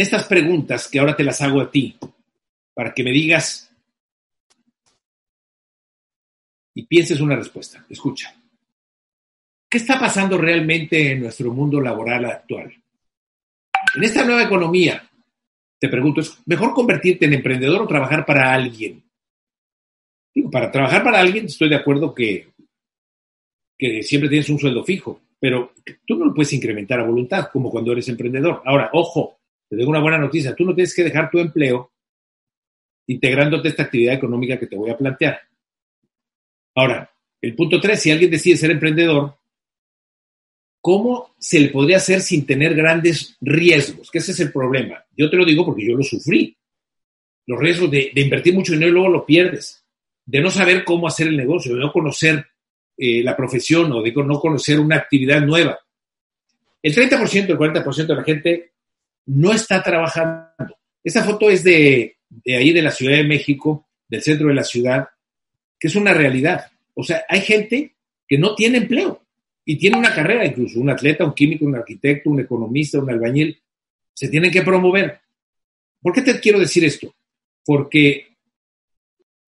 estas 0.00 0.24
preguntas 0.24 0.88
que 0.88 0.98
ahora 0.98 1.16
te 1.16 1.24
las 1.24 1.40
hago 1.40 1.60
a 1.60 1.70
ti, 1.70 1.96
para 2.74 2.94
que 2.94 3.04
me 3.04 3.10
digas 3.10 3.70
y 6.74 6.86
pienses 6.86 7.20
una 7.20 7.36
respuesta. 7.36 7.84
Escucha. 7.88 8.34
¿Qué 9.68 9.78
está 9.78 9.98
pasando 9.98 10.36
realmente 10.38 11.12
en 11.12 11.22
nuestro 11.22 11.52
mundo 11.52 11.80
laboral 11.80 12.24
actual? 12.26 12.74
En 13.94 14.04
esta 14.04 14.24
nueva 14.24 14.42
economía 14.42 15.08
te 15.78 15.88
pregunto, 15.88 16.20
¿es 16.20 16.38
mejor 16.46 16.72
convertirte 16.72 17.24
en 17.24 17.34
emprendedor 17.34 17.82
o 17.82 17.88
trabajar 17.88 18.24
para 18.24 18.54
alguien? 18.54 19.02
Digo, 20.34 20.50
para 20.50 20.70
trabajar 20.70 21.02
para 21.02 21.20
alguien 21.20 21.46
estoy 21.46 21.68
de 21.68 21.76
acuerdo 21.76 22.14
que, 22.14 22.48
que 23.76 24.02
siempre 24.02 24.28
tienes 24.28 24.48
un 24.48 24.58
sueldo 24.58 24.84
fijo, 24.84 25.20
pero 25.40 25.72
tú 26.06 26.16
no 26.16 26.26
lo 26.26 26.34
puedes 26.34 26.52
incrementar 26.52 27.00
a 27.00 27.04
voluntad 27.04 27.48
como 27.52 27.70
cuando 27.70 27.92
eres 27.92 28.08
emprendedor. 28.08 28.62
Ahora, 28.64 28.90
ojo, 28.92 29.40
te 29.72 29.76
doy 29.76 29.86
una 29.86 30.00
buena 30.00 30.18
noticia, 30.18 30.54
tú 30.54 30.66
no 30.66 30.74
tienes 30.74 30.94
que 30.94 31.02
dejar 31.02 31.30
tu 31.30 31.38
empleo 31.38 31.90
integrándote 33.06 33.68
a 33.68 33.70
esta 33.70 33.84
actividad 33.84 34.12
económica 34.12 34.58
que 34.58 34.66
te 34.66 34.76
voy 34.76 34.90
a 34.90 34.98
plantear. 34.98 35.40
Ahora, 36.74 37.10
el 37.40 37.56
punto 37.56 37.80
tres, 37.80 38.02
si 38.02 38.10
alguien 38.10 38.30
decide 38.30 38.58
ser 38.58 38.70
emprendedor, 38.70 39.34
¿cómo 40.78 41.34
se 41.38 41.58
le 41.58 41.70
podría 41.70 41.96
hacer 41.96 42.20
sin 42.20 42.44
tener 42.44 42.74
grandes 42.74 43.38
riesgos? 43.40 44.10
Que 44.10 44.18
ese 44.18 44.32
es 44.32 44.40
el 44.40 44.52
problema. 44.52 45.06
Yo 45.16 45.30
te 45.30 45.38
lo 45.38 45.44
digo 45.46 45.64
porque 45.64 45.86
yo 45.86 45.96
lo 45.96 46.02
sufrí. 46.02 46.54
Los 47.46 47.58
riesgos 47.58 47.90
de, 47.90 48.12
invertir 48.14 48.52
mucho 48.52 48.72
dinero 48.72 48.90
y 48.90 48.94
luego 48.94 49.08
lo 49.08 49.24
pierdes, 49.24 49.86
de 50.26 50.42
no 50.42 50.50
saber 50.50 50.84
cómo 50.84 51.08
hacer 51.08 51.28
el 51.28 51.36
negocio, 51.38 51.74
de 51.74 51.80
no 51.80 51.90
conocer 51.90 52.44
eh, 52.98 53.22
la 53.22 53.34
profesión 53.34 53.90
o 53.92 54.02
de 54.02 54.12
no 54.12 54.38
conocer 54.38 54.78
una 54.78 54.96
actividad 54.96 55.40
nueva. 55.40 55.78
El 56.82 56.94
30%, 56.94 57.48
el 57.48 57.58
40% 57.58 58.06
de 58.06 58.14
la 58.14 58.22
gente 58.22 58.71
no 59.26 59.52
está 59.52 59.82
trabajando. 59.82 60.76
Esta 61.02 61.22
foto 61.24 61.50
es 61.50 61.64
de, 61.64 62.16
de 62.28 62.56
ahí, 62.56 62.72
de 62.72 62.82
la 62.82 62.90
Ciudad 62.90 63.16
de 63.16 63.24
México, 63.24 63.88
del 64.08 64.22
centro 64.22 64.48
de 64.48 64.54
la 64.54 64.64
ciudad, 64.64 65.08
que 65.78 65.88
es 65.88 65.96
una 65.96 66.14
realidad. 66.14 66.70
O 66.94 67.02
sea, 67.02 67.24
hay 67.28 67.40
gente 67.40 67.96
que 68.26 68.38
no 68.38 68.54
tiene 68.54 68.78
empleo 68.78 69.22
y 69.64 69.76
tiene 69.76 69.96
una 69.96 70.14
carrera 70.14 70.44
incluso, 70.44 70.80
un 70.80 70.90
atleta, 70.90 71.24
un 71.24 71.34
químico, 71.34 71.64
un 71.64 71.76
arquitecto, 71.76 72.30
un 72.30 72.40
economista, 72.40 72.98
un 72.98 73.10
albañil, 73.10 73.60
se 74.12 74.28
tienen 74.28 74.50
que 74.50 74.62
promover. 74.62 75.20
¿Por 76.00 76.12
qué 76.12 76.22
te 76.22 76.40
quiero 76.40 76.58
decir 76.58 76.84
esto? 76.84 77.14
Porque 77.64 78.36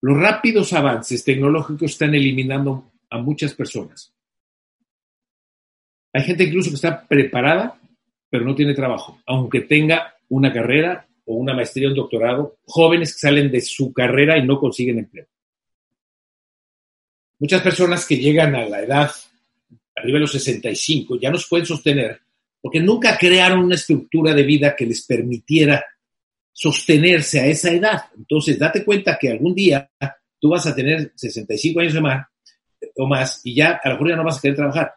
los 0.02 0.18
rápidos 0.18 0.74
avances 0.74 1.24
tecnológicos 1.24 1.92
están 1.92 2.14
eliminando 2.14 2.92
a 3.10 3.18
muchas 3.18 3.54
personas. 3.54 4.14
Hay 6.14 6.24
gente 6.24 6.44
incluso 6.44 6.70
que 6.70 6.76
está 6.76 7.08
preparada, 7.08 7.80
pero 8.34 8.46
no 8.46 8.56
tiene 8.56 8.74
trabajo, 8.74 9.22
aunque 9.28 9.62
tenga 9.62 10.16
una 10.30 10.52
carrera 10.52 11.08
o 11.26 11.36
una 11.36 11.54
maestría 11.54 11.88
o 11.88 11.92
un 11.92 11.98
doctorado, 11.98 12.58
jóvenes 12.66 13.14
que 13.14 13.20
salen 13.20 13.52
de 13.52 13.62
su 13.62 13.94
carrera 13.94 14.40
y 14.40 14.48
no 14.48 14.58
consiguen 14.58 14.98
empleo. 14.98 15.28
Muchas 17.38 17.62
personas 17.62 18.08
que 18.08 18.18
llegan 18.18 18.56
a 18.56 18.66
la 18.66 18.82
edad 18.82 19.12
arriba 19.96 20.16
de 20.16 20.22
los 20.22 20.32
65, 20.32 21.20
ya 21.20 21.30
nos 21.30 21.48
pueden 21.48 21.68
sostener, 21.68 22.22
porque 22.60 22.80
nunca 22.80 23.16
crearon 23.20 23.60
una 23.60 23.76
estructura 23.76 24.34
de 24.34 24.42
vida 24.42 24.76
que 24.76 24.88
les 24.88 25.06
permitiera 25.06 25.86
sostenerse 26.52 27.40
a 27.40 27.46
esa 27.46 27.70
edad. 27.70 28.02
Entonces, 28.18 28.58
date 28.58 28.84
cuenta 28.84 29.16
que 29.22 29.30
algún 29.30 29.54
día 29.54 29.92
tú 30.40 30.50
vas 30.50 30.66
a 30.66 30.74
tener 30.74 31.12
65 31.14 31.82
años 31.82 32.02
más, 32.02 32.26
o 32.96 33.06
más 33.06 33.42
y 33.44 33.54
ya 33.54 33.80
a 33.84 33.90
lo 33.90 33.94
mejor 33.94 34.10
ya 34.10 34.16
no 34.16 34.24
vas 34.24 34.40
a 34.40 34.42
querer 34.42 34.58
trabajar. 34.58 34.96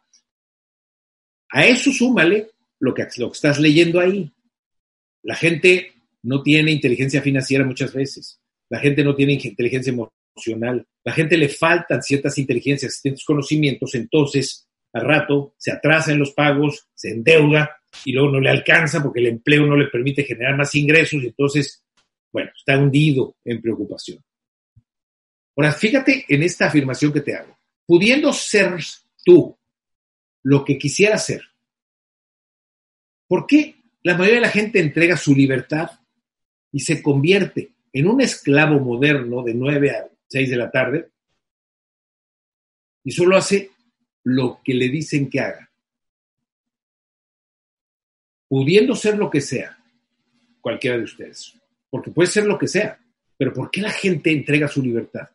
A 1.50 1.66
eso 1.66 1.92
súmale 1.92 2.55
lo 2.80 2.94
que, 2.94 3.06
lo 3.18 3.30
que 3.30 3.36
estás 3.36 3.58
leyendo 3.58 4.00
ahí. 4.00 4.32
La 5.22 5.34
gente 5.34 5.92
no 6.22 6.42
tiene 6.42 6.72
inteligencia 6.72 7.22
financiera 7.22 7.64
muchas 7.64 7.92
veces. 7.92 8.40
La 8.68 8.78
gente 8.80 9.04
no 9.04 9.14
tiene 9.14 9.34
inteligencia 9.34 9.92
emocional. 9.92 10.86
La 11.04 11.12
gente 11.12 11.36
le 11.36 11.48
faltan 11.48 12.02
ciertas 12.02 12.36
inteligencias, 12.38 13.00
ciertos 13.00 13.24
conocimientos, 13.24 13.94
entonces 13.94 14.66
al 14.92 15.02
rato 15.02 15.54
se 15.58 15.72
atrasa 15.72 16.12
en 16.12 16.18
los 16.18 16.32
pagos, 16.32 16.88
se 16.94 17.10
endeuda 17.10 17.76
y 18.04 18.12
luego 18.12 18.32
no 18.32 18.40
le 18.40 18.50
alcanza 18.50 19.02
porque 19.02 19.20
el 19.20 19.26
empleo 19.26 19.66
no 19.66 19.76
le 19.76 19.88
permite 19.88 20.24
generar 20.24 20.56
más 20.56 20.74
ingresos 20.74 21.22
y 21.22 21.26
entonces, 21.26 21.84
bueno, 22.32 22.50
está 22.56 22.78
hundido 22.78 23.36
en 23.44 23.60
preocupación. 23.60 24.24
Ahora, 25.56 25.72
fíjate 25.72 26.24
en 26.28 26.42
esta 26.42 26.66
afirmación 26.66 27.12
que 27.12 27.20
te 27.20 27.34
hago. 27.34 27.56
Pudiendo 27.86 28.32
ser 28.32 28.76
tú 29.24 29.56
lo 30.42 30.64
que 30.64 30.76
quisiera 30.76 31.18
ser, 31.18 31.42
¿por 33.26 33.46
qué 33.46 33.76
la 34.02 34.14
mayoría 34.14 34.36
de 34.36 34.46
la 34.46 34.50
gente 34.50 34.80
entrega 34.80 35.16
su 35.16 35.34
libertad 35.34 35.90
y 36.72 36.80
se 36.80 37.02
convierte 37.02 37.72
en 37.92 38.06
un 38.06 38.20
esclavo 38.20 38.78
moderno 38.78 39.42
de 39.42 39.54
9 39.54 39.90
a 39.90 40.08
6 40.28 40.50
de 40.50 40.56
la 40.56 40.70
tarde 40.70 41.08
y 43.02 43.10
solo 43.10 43.36
hace 43.36 43.70
lo 44.24 44.60
que 44.64 44.74
le 44.74 44.88
dicen 44.88 45.30
que 45.30 45.40
haga. 45.40 45.70
Pudiendo 48.48 48.94
ser 48.94 49.16
lo 49.16 49.30
que 49.30 49.40
sea, 49.40 49.78
cualquiera 50.60 50.98
de 50.98 51.04
ustedes, 51.04 51.54
porque 51.88 52.10
puede 52.10 52.28
ser 52.28 52.44
lo 52.44 52.58
que 52.58 52.68
sea, 52.68 52.98
pero 53.36 53.52
¿por 53.52 53.70
qué 53.70 53.80
la 53.80 53.90
gente 53.90 54.30
entrega 54.30 54.68
su 54.68 54.82
libertad? 54.82 55.28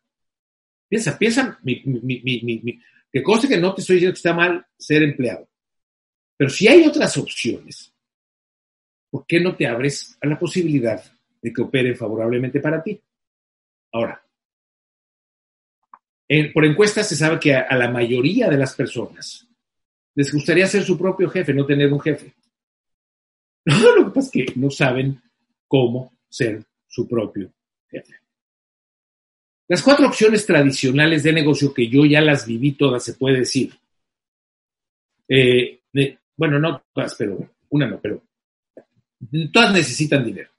Piensa, 0.87 1.17
piensa, 1.17 1.57
mi, 1.63 1.81
que 3.11 3.23
cosa 3.23 3.47
que 3.47 3.57
no 3.57 3.73
te 3.73 3.81
estoy 3.81 3.95
diciendo 3.95 4.13
que 4.13 4.17
está 4.17 4.33
mal 4.33 4.65
ser 4.77 5.03
empleado, 5.03 5.47
pero 6.41 6.49
si 6.49 6.67
hay 6.67 6.87
otras 6.87 7.15
opciones, 7.17 7.93
¿por 9.11 9.27
qué 9.27 9.39
no 9.39 9.55
te 9.55 9.67
abres 9.67 10.17
a 10.19 10.25
la 10.25 10.39
posibilidad 10.39 10.99
de 11.39 11.53
que 11.53 11.61
operen 11.61 11.95
favorablemente 11.95 12.59
para 12.59 12.81
ti? 12.81 12.99
Ahora, 13.91 14.25
por 16.51 16.65
encuestas 16.65 17.07
se 17.07 17.15
sabe 17.15 17.39
que 17.39 17.53
a, 17.53 17.77
la 17.77 17.91
mayoría 17.91 18.49
de 18.49 18.57
las 18.57 18.73
personas 18.73 19.47
les 20.15 20.33
gustaría 20.33 20.65
ser 20.65 20.81
su 20.81 20.97
propio 20.97 21.29
jefe, 21.29 21.53
no 21.53 21.63
tener 21.63 21.93
un 21.93 21.99
jefe. 21.99 22.33
Lo 23.65 24.05
que 24.05 24.11
pasa 24.11 24.19
es 24.21 24.31
que 24.31 24.59
no 24.59 24.71
saben 24.71 25.21
cómo 25.67 26.11
ser 26.27 26.65
su 26.87 27.07
propio 27.07 27.53
jefe. 27.87 28.15
Las 29.67 29.83
cuatro 29.83 30.07
opciones 30.07 30.43
tradicionales 30.47 31.21
de 31.21 31.33
negocio 31.33 31.71
que 31.71 31.87
yo 31.87 32.03
ya 32.03 32.19
las 32.19 32.47
viví 32.47 32.71
todas, 32.71 33.03
se 33.03 33.13
puede 33.13 33.41
decir. 33.41 33.77
Eh, 35.29 35.77
bueno, 36.41 36.57
no 36.57 36.81
todas, 36.91 37.13
pero 37.13 37.37
una 37.69 37.87
no, 37.87 38.01
pero 38.01 38.19
todas 39.53 39.73
necesitan 39.75 40.25
dinero. 40.25 40.49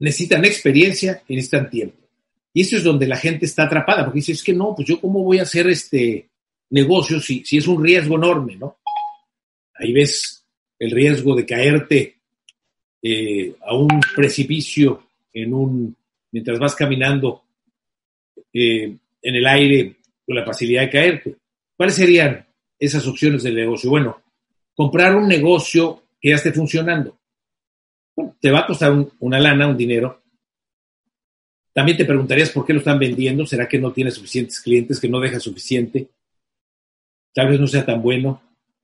Necesitan 0.00 0.44
experiencia 0.44 1.22
y 1.28 1.36
necesitan 1.36 1.70
tiempo. 1.70 1.98
Y 2.52 2.62
eso 2.62 2.76
es 2.76 2.82
donde 2.82 3.06
la 3.06 3.16
gente 3.16 3.46
está 3.46 3.62
atrapada, 3.62 4.02
porque 4.04 4.18
dice, 4.18 4.32
es 4.32 4.42
que 4.42 4.52
no, 4.52 4.74
pues 4.74 4.88
yo 4.88 5.00
cómo 5.00 5.22
voy 5.22 5.38
a 5.38 5.42
hacer 5.42 5.68
este 5.68 6.28
negocio 6.70 7.20
si, 7.20 7.44
si 7.44 7.58
es 7.58 7.68
un 7.68 7.80
riesgo 7.80 8.16
enorme, 8.16 8.56
¿no? 8.56 8.78
Ahí 9.74 9.92
ves 9.92 10.44
el 10.80 10.90
riesgo 10.90 11.36
de 11.36 11.46
caerte 11.46 12.16
eh, 13.00 13.54
a 13.64 13.76
un 13.76 14.00
precipicio 14.16 15.04
en 15.32 15.54
un, 15.54 15.96
mientras 16.32 16.58
vas 16.58 16.74
caminando 16.74 17.44
eh, 18.52 18.96
en 19.22 19.34
el 19.36 19.46
aire 19.46 19.94
con 20.26 20.34
la 20.34 20.44
facilidad 20.44 20.82
de 20.82 20.90
caerte. 20.90 21.36
¿Cuáles 21.76 21.94
serían 21.94 22.48
esas 22.80 23.06
opciones 23.06 23.44
del 23.44 23.54
negocio? 23.54 23.90
Bueno, 23.90 24.20
comprar 24.80 25.14
un 25.14 25.28
negocio 25.28 26.04
que 26.18 26.30
ya 26.30 26.36
esté 26.36 26.52
funcionando. 26.54 27.18
te 28.40 28.50
va 28.50 28.60
a 28.60 28.66
costar 28.66 28.90
una 29.18 29.38
lana, 29.38 29.66
un 29.68 29.76
dinero, 29.76 30.22
también 31.74 31.98
te 31.98 32.06
preguntarías 32.06 32.48
por 32.48 32.64
qué 32.64 32.72
lo 32.72 32.78
están 32.78 32.98
vendiendo. 32.98 33.44
¿Será 33.44 33.68
que 33.68 33.78
no 33.78 33.92
tiene 33.92 34.10
suficientes 34.10 34.58
clientes, 34.58 34.98
que 34.98 35.10
no 35.10 35.20
deja 35.20 35.38
suficiente? 35.38 36.08
Tal 37.34 37.50
vez 37.50 37.60
no 37.60 37.66
sea 37.66 37.84
tan 37.84 38.00
bueno. 38.00 38.40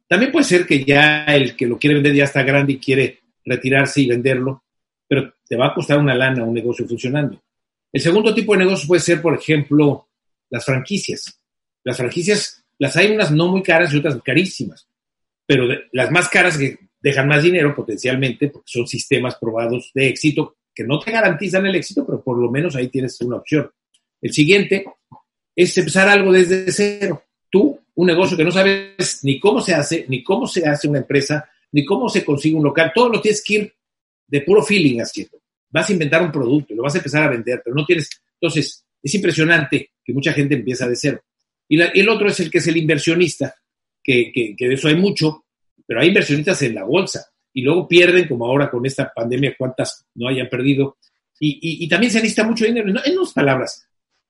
También 0.07 0.31
puede 0.31 0.45
ser 0.45 0.67
que 0.67 0.85
ya 0.85 1.25
el 1.25 1.57
que 1.57 1.67
lo 1.67 1.79
quiere 1.79 1.95
vender 1.95 2.15
ya 2.15 2.25
está 2.25 2.43
grande 2.43 2.75
y 2.75 2.79
quiere 2.79 3.21
retirarse 3.47 4.03
y 4.03 4.09
venderlo, 4.09 4.65
pero 5.09 5.33
te 5.49 5.57
va 5.57 5.69
a 5.69 5.75
costar 5.75 5.99
una 5.99 6.15
lana 6.15 6.45
un 6.45 6.53
negocio 6.53 6.87
funcionando. 6.87 7.43
El 7.91 8.03
segundo 8.03 8.35
tipo 8.35 8.53
de 8.53 8.59
negocio 8.67 8.87
puede 8.87 9.01
ser, 9.01 9.23
por 9.23 9.35
ejemplo, 9.35 10.11
las 10.51 10.63
franquicias. 10.63 11.41
Las 11.85 11.97
franquicias, 11.97 12.63
las 12.77 12.95
hay 12.99 13.13
unas 13.13 13.31
no 13.31 13.49
muy 13.49 13.63
caras 13.63 13.95
y 13.95 13.97
otras 13.97 14.21
carísimas, 14.23 14.87
pero 15.47 15.67
las 15.93 16.11
más 16.11 16.29
caras 16.29 16.59
que 16.59 16.79
dejan 17.01 17.29
más 17.29 17.43
dinero 17.43 17.75
potencialmente, 17.75 18.49
porque 18.49 18.71
son 18.71 18.87
sistemas 18.87 19.37
probados 19.37 19.91
de 19.95 20.09
éxito 20.09 20.57
que 20.75 20.85
no 20.85 20.99
te 20.99 21.11
garantizan 21.11 21.65
el 21.67 21.77
éxito, 21.77 22.05
pero 22.05 22.23
por 22.23 22.39
lo 22.39 22.51
menos 22.51 22.77
ahí 22.77 22.89
tienes 22.89 23.19
una 23.23 23.37
opción. 23.37 23.71
El 24.21 24.33
siguiente 24.33 24.85
es 25.55 25.77
empezar 25.79 26.09
algo 26.09 26.33
desde 26.33 26.71
cero. 26.71 27.23
Tú, 27.51 27.81
un 27.95 28.07
negocio 28.07 28.37
que 28.37 28.45
no 28.45 28.51
sabes 28.51 29.21
ni 29.23 29.41
cómo 29.41 29.61
se 29.61 29.75
hace, 29.75 30.05
ni 30.09 30.23
cómo 30.23 30.47
se 30.47 30.67
hace 30.67 30.89
una 30.89 30.99
empresa, 30.99 31.49
ni 31.73 31.85
cómo 31.85 32.09
se 32.09 32.25
consigue 32.25 32.57
un 32.57 32.65
local, 32.65 32.93
todo 32.95 33.09
lo 33.09 33.21
tienes 33.21 33.43
que 33.43 33.55
ir 33.55 33.75
de 34.27 34.41
puro 34.43 34.63
feeling 34.63 35.01
haciendo. 35.01 35.39
Vas 35.71 35.89
a 35.89 35.93
inventar 35.93 36.23
un 36.23 36.33
producto 36.33 36.75
lo 36.75 36.83
vas 36.83 36.95
a 36.95 36.99
empezar 36.99 37.23
a 37.23 37.31
vender, 37.31 37.63
pero 37.65 37.75
no 37.75 37.85
tienes. 37.85 38.11
Entonces, 38.41 38.85
es 39.03 39.15
impresionante 39.15 39.93
que 40.05 40.13
mucha 40.13 40.33
gente 40.33 40.55
empieza 40.55 40.89
de 40.89 40.97
cero. 40.97 41.23
Y 41.69 41.81
el 41.81 42.09
otro 42.09 42.29
es 42.29 42.39
el 42.41 42.51
que 42.51 42.59
es 42.59 42.67
el 42.67 42.77
inversionista, 42.77 43.55
que, 44.07 44.55
de 44.59 44.75
eso 44.75 44.89
hay 44.89 44.97
mucho, 44.97 45.45
pero 45.87 46.01
hay 46.01 46.09
inversionistas 46.09 46.63
en 46.63 46.75
la 46.75 46.85
bolsa 46.85 47.27
y 47.53 47.63
luego 47.63 47.89
pierden, 47.89 48.29
como 48.29 48.47
ahora 48.47 48.71
con 48.71 48.85
esta 48.87 49.13
pandemia, 49.13 49.57
cuántas 49.59 50.07
no 50.15 50.29
hayan 50.29 50.49
perdido. 50.49 50.99
Y, 51.41 51.87
también 51.89 52.11
se 52.11 52.19
necesita 52.19 52.45
mucho 52.45 52.65
dinero. 52.65 52.89
En 53.05 53.19
unas 53.19 53.33
palabras, 53.33 53.87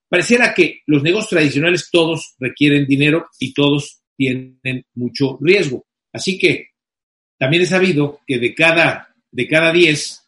pareciera 0.09 0.55
que 0.55 0.81
los 0.87 1.03
negocios 1.03 1.31
tradicionales 1.31 1.89
todos 1.91 2.35
requieren 2.39 2.87
dinero 2.87 3.29
y 3.39 3.53
todos 3.53 4.01
tienen 4.17 4.87
mucho 4.95 5.39
riesgo. 5.41 5.87
Así 6.13 6.39
que 6.39 6.71
también 7.39 7.65
he 7.65 7.67
sabido 7.67 8.21
que 8.27 8.39
de 8.39 8.55
cada, 8.55 9.15
de 9.31 9.47
cada 9.47 9.73
10, 9.73 10.25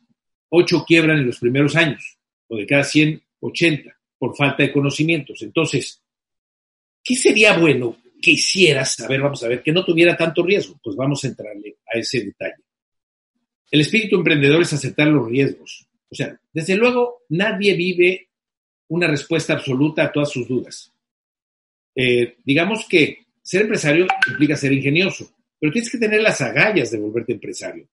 8 0.50 0.84
quiebran 0.86 1.18
en 1.18 1.26
los 1.26 1.38
primeros 1.38 1.74
años, 1.74 2.18
o 2.48 2.56
de 2.56 2.66
cada 2.66 2.84
100, 2.84 3.22
80, 3.40 3.96
por 4.18 4.36
falta 4.36 4.62
de 4.62 4.72
conocimientos. 4.72 5.42
Entonces, 5.42 6.02
¿qué 7.02 7.14
sería 7.14 7.56
bueno 7.56 7.96
que 8.20 8.32
hicieras? 8.32 9.00
A 9.00 9.08
ver, 9.08 9.20
vamos 9.20 9.42
a 9.42 9.48
ver, 9.48 9.62
que 9.62 9.72
no 9.72 9.84
tuviera 9.84 10.16
tanto 10.16 10.42
riesgo. 10.42 10.78
Pues 10.82 10.96
vamos 10.96 11.22
a 11.24 11.28
entrarle 11.28 11.76
a 11.86 11.98
ese 11.98 12.24
detalle. 12.24 12.64
El 13.70 13.80
espíritu 13.80 14.16
emprendedor 14.16 14.62
es 14.62 14.72
aceptar 14.72 15.08
los 15.08 15.28
riesgos. 15.28 15.86
O 16.10 16.14
sea, 16.14 16.38
desde 16.52 16.76
luego, 16.76 17.22
nadie 17.28 17.74
vive 17.74 18.28
una 18.88 19.06
respuesta 19.06 19.52
absoluta 19.52 20.04
a 20.04 20.12
todas 20.12 20.30
sus 20.30 20.48
dudas. 20.48 20.92
Eh, 21.94 22.36
digamos 22.44 22.86
que 22.88 23.26
ser 23.42 23.62
empresario 23.62 24.06
implica 24.28 24.56
ser 24.56 24.72
ingenioso, 24.72 25.30
pero 25.58 25.72
tienes 25.72 25.90
que 25.90 25.98
tener 25.98 26.22
las 26.22 26.40
agallas 26.40 26.90
de 26.90 26.98
volverte 26.98 27.32
empresario. 27.32 27.88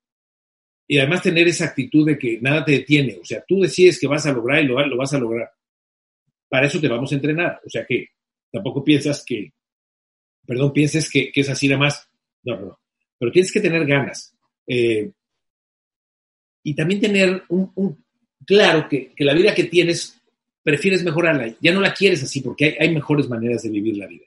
Y 0.87 0.99
además 0.99 1.23
tener 1.23 1.47
esa 1.47 1.65
actitud 1.65 2.05
de 2.05 2.17
que 2.17 2.39
nada 2.39 2.63
te 2.63 2.73
detiene. 2.73 3.17
O 3.19 3.25
sea, 3.25 3.43
tú 3.47 3.61
decides 3.61 3.99
que 3.99 4.07
vas 4.07 4.25
a 4.25 4.31
lograr 4.31 4.63
y 4.63 4.67
lo, 4.67 4.97
vas 4.97 5.13
a 5.13 5.17
lograr. 5.17 5.49
Para 6.47 6.67
eso 6.67 6.79
te 6.79 6.87
vamos 6.87 7.11
a 7.11 7.15
entrenar. 7.15 7.59
O 7.65 7.69
sea 7.69 7.85
que 7.85 8.09
tampoco 8.51 8.83
piensas 8.83 9.23
que, 9.25 9.51
perdón, 10.45 10.73
pienses 10.73 11.09
que, 11.09 11.31
es 11.33 11.49
así 11.49 11.67
nada 11.67 11.79
más. 11.79 12.07
No, 12.43 12.55
no, 12.59 12.65
no. 12.67 12.79
Pero 13.17 13.31
tienes 13.31 13.51
que 13.51 13.61
tener 13.61 13.85
ganas. 13.85 14.33
Eh, 14.67 15.11
y 16.63 16.73
también 16.73 16.99
tener 16.99 17.43
un, 17.49 18.03
claro 18.45 18.89
que, 18.89 19.13
la 19.19 19.35
vida 19.35 19.53
que 19.53 19.65
tienes 19.65 20.19
prefieres 20.63 21.03
mejorarla. 21.03 21.55
Ya 21.61 21.71
no 21.71 21.79
la 21.79 21.93
quieres 21.93 22.23
así 22.23 22.41
porque 22.41 22.75
hay, 22.79 22.93
mejores 22.93 23.29
maneras 23.29 23.61
de 23.61 23.69
vivir 23.69 23.97
la 23.97 24.07
vida. 24.07 24.25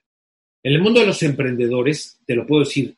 En 0.63 0.73
el 0.73 0.81
mundo 0.81 1.01
de 1.01 1.07
los 1.07 1.21
emprendedores, 1.25 2.21
te 2.25 2.37
lo 2.37 2.47
puedo 2.47 2.65
decir, 2.65 2.97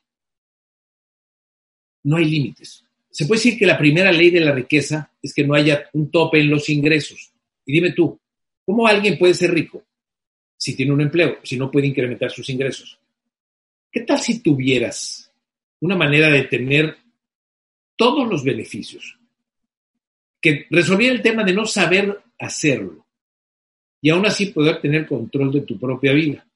no 2.04 2.16
hay 2.16 2.26
límites. 2.26 2.84
Se 3.10 3.26
puede 3.26 3.38
decir 3.38 3.58
que 3.58 3.66
la 3.66 3.78
primera 3.78 4.12
ley 4.12 4.30
de 4.30 4.40
la 4.40 4.52
riqueza 4.52 5.10
es 5.22 5.32
que 5.32 5.44
no 5.44 5.54
haya 5.54 5.88
un 5.94 6.10
tope 6.10 6.38
en 6.38 6.50
los 6.50 6.68
ingresos. 6.68 7.32
Y 7.64 7.72
dime 7.72 7.92
tú, 7.92 8.20
¿cómo 8.64 8.86
alguien 8.86 9.18
puede 9.18 9.32
ser 9.32 9.52
rico 9.52 9.82
si 10.56 10.76
tiene 10.76 10.92
un 10.92 11.00
empleo, 11.00 11.38
si 11.42 11.56
no 11.56 11.70
puede 11.70 11.86
incrementar 11.86 12.30
sus 12.30 12.48
ingresos? 12.50 12.99
¿Qué 13.90 14.00
tal 14.00 14.18
si 14.18 14.42
tuvieras 14.42 15.32
una 15.80 15.96
manera 15.96 16.28
de 16.28 16.44
tener 16.44 16.96
todos 17.96 18.28
los 18.28 18.44
beneficios 18.44 19.18
que 20.40 20.66
resolviera 20.70 21.14
el 21.14 21.22
tema 21.22 21.44
de 21.44 21.52
no 21.52 21.66
saber 21.66 22.18
hacerlo 22.38 23.06
y 24.00 24.10
aún 24.10 24.24
así 24.26 24.46
poder 24.46 24.80
tener 24.80 25.06
control 25.06 25.52
de 25.52 25.60
tu 25.62 25.78
propia 25.78 26.12
vida. 26.12 26.46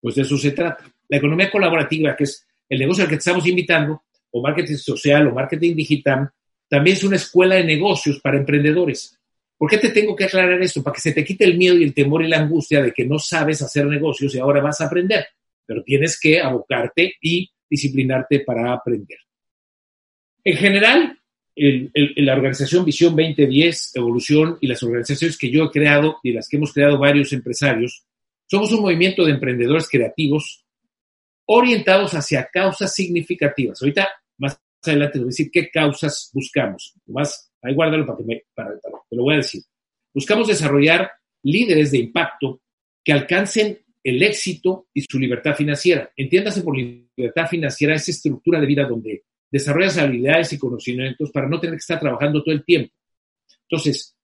Pues 0.00 0.16
de 0.16 0.22
eso 0.22 0.36
se 0.36 0.50
trata. 0.50 0.84
La 1.08 1.18
economía 1.18 1.50
colaborativa, 1.50 2.16
que 2.16 2.24
es 2.24 2.44
el 2.68 2.80
negocio 2.80 3.04
al 3.04 3.10
que 3.10 3.16
te 3.16 3.20
estamos 3.20 3.46
invitando, 3.46 4.02
o 4.32 4.42
marketing 4.42 4.76
social 4.76 5.28
o 5.28 5.34
marketing 5.34 5.76
digital, 5.76 6.30
también 6.68 6.96
es 6.96 7.04
una 7.04 7.16
escuela 7.16 7.54
de 7.54 7.64
negocios 7.64 8.18
para 8.20 8.38
emprendedores. 8.38 9.16
¿Por 9.56 9.70
qué 9.70 9.78
te 9.78 9.90
tengo 9.90 10.16
que 10.16 10.24
aclarar 10.24 10.60
esto? 10.60 10.82
Para 10.82 10.94
que 10.94 11.00
se 11.00 11.12
te 11.12 11.24
quite 11.24 11.44
el 11.44 11.56
miedo 11.56 11.76
y 11.76 11.84
el 11.84 11.94
temor 11.94 12.24
y 12.24 12.28
la 12.28 12.38
angustia 12.38 12.82
de 12.82 12.92
que 12.92 13.04
no 13.04 13.18
sabes 13.18 13.62
hacer 13.62 13.86
negocios 13.86 14.34
y 14.34 14.38
ahora 14.38 14.60
vas 14.60 14.80
a 14.80 14.86
aprender. 14.86 15.26
Pero 15.66 15.82
tienes 15.82 16.18
que 16.20 16.40
abocarte 16.40 17.14
y 17.20 17.50
disciplinarte 17.68 18.40
para 18.40 18.72
aprender. 18.72 19.18
En 20.44 20.56
general, 20.56 21.18
la 21.54 22.34
organización 22.34 22.84
Visión 22.84 23.14
2010, 23.14 23.96
Evolución 23.96 24.58
y 24.60 24.66
las 24.66 24.82
organizaciones 24.82 25.38
que 25.38 25.50
yo 25.50 25.64
he 25.64 25.70
creado 25.70 26.18
y 26.22 26.32
las 26.32 26.48
que 26.48 26.56
hemos 26.56 26.72
creado 26.72 26.98
varios 26.98 27.32
empresarios, 27.32 28.04
somos 28.46 28.72
un 28.72 28.82
movimiento 28.82 29.24
de 29.24 29.32
emprendedores 29.32 29.88
creativos 29.88 30.64
orientados 31.46 32.12
hacia 32.14 32.48
causas 32.52 32.94
significativas. 32.94 33.80
Ahorita, 33.80 34.08
más 34.38 34.60
adelante, 34.84 35.18
voy 35.18 35.26
a 35.26 35.28
decir 35.28 35.50
qué 35.50 35.70
causas 35.70 36.30
buscamos. 36.32 36.94
Más, 37.06 37.52
ahí 37.62 37.74
guárdalo 37.74 38.06
para 38.06 38.18
que 38.18 38.24
me, 38.24 38.42
para, 38.54 38.70
te 38.78 39.16
lo 39.16 39.22
voy 39.22 39.34
a 39.34 39.38
decir. 39.38 39.62
Buscamos 40.14 40.48
desarrollar 40.48 41.10
líderes 41.42 41.90
de 41.90 41.98
impacto 41.98 42.62
que 43.04 43.12
alcancen 43.12 43.78
el 44.04 44.22
éxito 44.22 44.88
y 44.92 45.02
su 45.02 45.18
libertad 45.18 45.54
financiera. 45.54 46.10
Entiéndase 46.16 46.62
por 46.62 46.76
libertad 46.76 47.46
financiera 47.48 47.94
esa 47.94 48.10
estructura 48.10 48.60
de 48.60 48.66
vida 48.66 48.84
donde 48.84 49.24
desarrollas 49.50 49.98
habilidades 49.98 50.52
y 50.52 50.58
conocimientos 50.58 51.30
para 51.30 51.48
no 51.48 51.60
tener 51.60 51.74
que 51.74 51.80
estar 51.80 52.00
trabajando 52.00 52.42
todo 52.42 52.54
el 52.54 52.64
tiempo. 52.64 52.94
Entonces, 53.68 54.16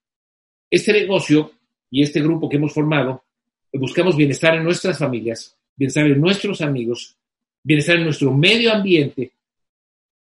este 0.71 0.93
negocio 0.93 1.53
y 1.91 2.03
este 2.03 2.21
grupo 2.21 2.49
que 2.49 2.57
hemos 2.57 2.73
formado, 2.73 3.25
buscamos 3.73 4.17
bienestar 4.17 4.57
en 4.57 4.65
nuestras 4.65 4.99
familias, 4.99 5.57
bienestar 5.77 6.07
en 6.07 6.21
nuestros 6.21 6.61
amigos, 6.61 7.17
bienestar 7.63 7.97
en 7.97 8.05
nuestro 8.05 8.33
medio 8.33 8.73
ambiente. 8.73 9.33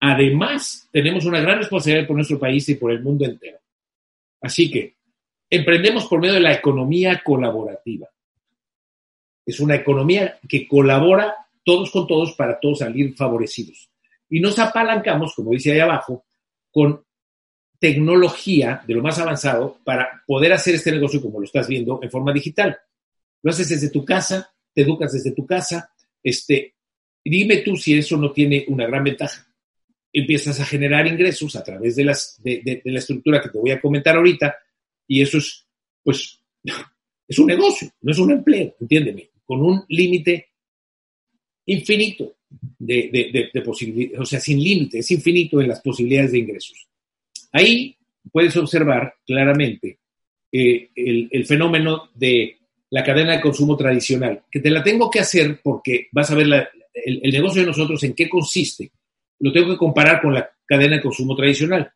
Además, 0.00 0.88
tenemos 0.92 1.24
una 1.24 1.40
gran 1.40 1.58
responsabilidad 1.58 2.06
por 2.06 2.16
nuestro 2.16 2.38
país 2.38 2.68
y 2.68 2.76
por 2.76 2.92
el 2.92 3.02
mundo 3.02 3.24
entero. 3.24 3.58
Así 4.40 4.70
que, 4.70 4.96
emprendemos 5.50 6.06
por 6.06 6.20
medio 6.20 6.34
de 6.34 6.40
la 6.40 6.54
economía 6.54 7.22
colaborativa. 7.24 8.08
Es 9.46 9.60
una 9.60 9.76
economía 9.76 10.38
que 10.48 10.66
colabora 10.66 11.34
todos 11.64 11.90
con 11.90 12.06
todos 12.06 12.34
para 12.34 12.58
todos 12.60 12.78
salir 12.80 13.14
favorecidos. 13.14 13.90
Y 14.28 14.40
nos 14.40 14.58
apalancamos, 14.58 15.34
como 15.34 15.52
dice 15.52 15.72
ahí 15.72 15.80
abajo, 15.80 16.24
con 16.70 17.04
tecnología 17.78 18.82
de 18.86 18.94
lo 18.94 19.02
más 19.02 19.18
avanzado 19.18 19.78
para 19.84 20.22
poder 20.26 20.52
hacer 20.52 20.74
este 20.74 20.92
negocio 20.92 21.20
como 21.20 21.38
lo 21.38 21.44
estás 21.44 21.68
viendo 21.68 22.00
en 22.02 22.10
forma 22.10 22.32
digital. 22.32 22.78
Lo 23.42 23.50
haces 23.50 23.68
desde 23.68 23.90
tu 23.90 24.04
casa, 24.04 24.52
te 24.72 24.82
educas 24.82 25.12
desde 25.12 25.32
tu 25.32 25.44
casa. 25.44 25.90
Este, 26.22 26.74
dime 27.24 27.58
tú 27.58 27.76
si 27.76 27.98
eso 27.98 28.16
no 28.16 28.32
tiene 28.32 28.64
una 28.68 28.86
gran 28.86 29.04
ventaja. 29.04 29.46
Empiezas 30.12 30.60
a 30.60 30.64
generar 30.64 31.06
ingresos 31.06 31.56
a 31.56 31.62
través 31.62 31.96
de, 31.96 32.04
las, 32.04 32.40
de, 32.42 32.80
la 32.84 32.98
estructura 32.98 33.42
que 33.42 33.50
te 33.50 33.58
voy 33.58 33.72
a 33.72 33.80
comentar 33.80 34.16
ahorita 34.16 34.54
y 35.06 35.20
eso 35.20 35.38
es, 35.38 35.66
pues, 36.02 36.40
es 37.28 37.38
un 37.38 37.46
negocio, 37.46 37.90
no 38.00 38.12
es 38.12 38.18
un 38.18 38.32
empleo, 38.32 38.76
entiéndeme, 38.80 39.28
con 39.44 39.62
un 39.62 39.84
límite 39.88 40.48
infinito 41.66 42.36
de, 42.78 43.50
de, 43.52 43.62
posibilidades, 43.62 44.20
o 44.20 44.24
sea, 44.24 44.40
sin 44.40 44.62
límite, 44.62 44.98
es 44.98 45.10
infinito 45.10 45.60
en 45.60 45.68
las 45.68 45.80
posibilidades 45.80 46.32
de 46.32 46.38
ingresos. 46.38 46.86
Ahí 47.52 47.96
puedes 48.30 48.56
observar 48.56 49.14
claramente 49.26 49.98
eh, 50.52 50.90
el, 50.94 51.46
fenómeno 51.46 52.10
de 52.14 52.58
la 52.90 53.02
cadena 53.02 53.32
de 53.32 53.40
consumo 53.40 53.76
tradicional, 53.76 54.42
que 54.50 54.60
te 54.60 54.70
la 54.70 54.82
tengo 54.82 55.10
que 55.10 55.20
hacer 55.20 55.60
porque 55.62 56.08
vas 56.12 56.30
a 56.30 56.34
ver 56.34 56.68
el, 56.92 57.32
negocio 57.32 57.62
de 57.62 57.68
nosotros 57.68 58.02
en 58.04 58.14
qué 58.14 58.28
consiste. 58.28 58.90
Lo 59.40 59.52
tengo 59.52 59.70
que 59.70 59.78
comparar 59.78 60.20
con 60.22 60.34
la 60.34 60.48
cadena 60.64 60.96
de 60.96 61.02
consumo 61.02 61.34
tradicional. 61.34 61.90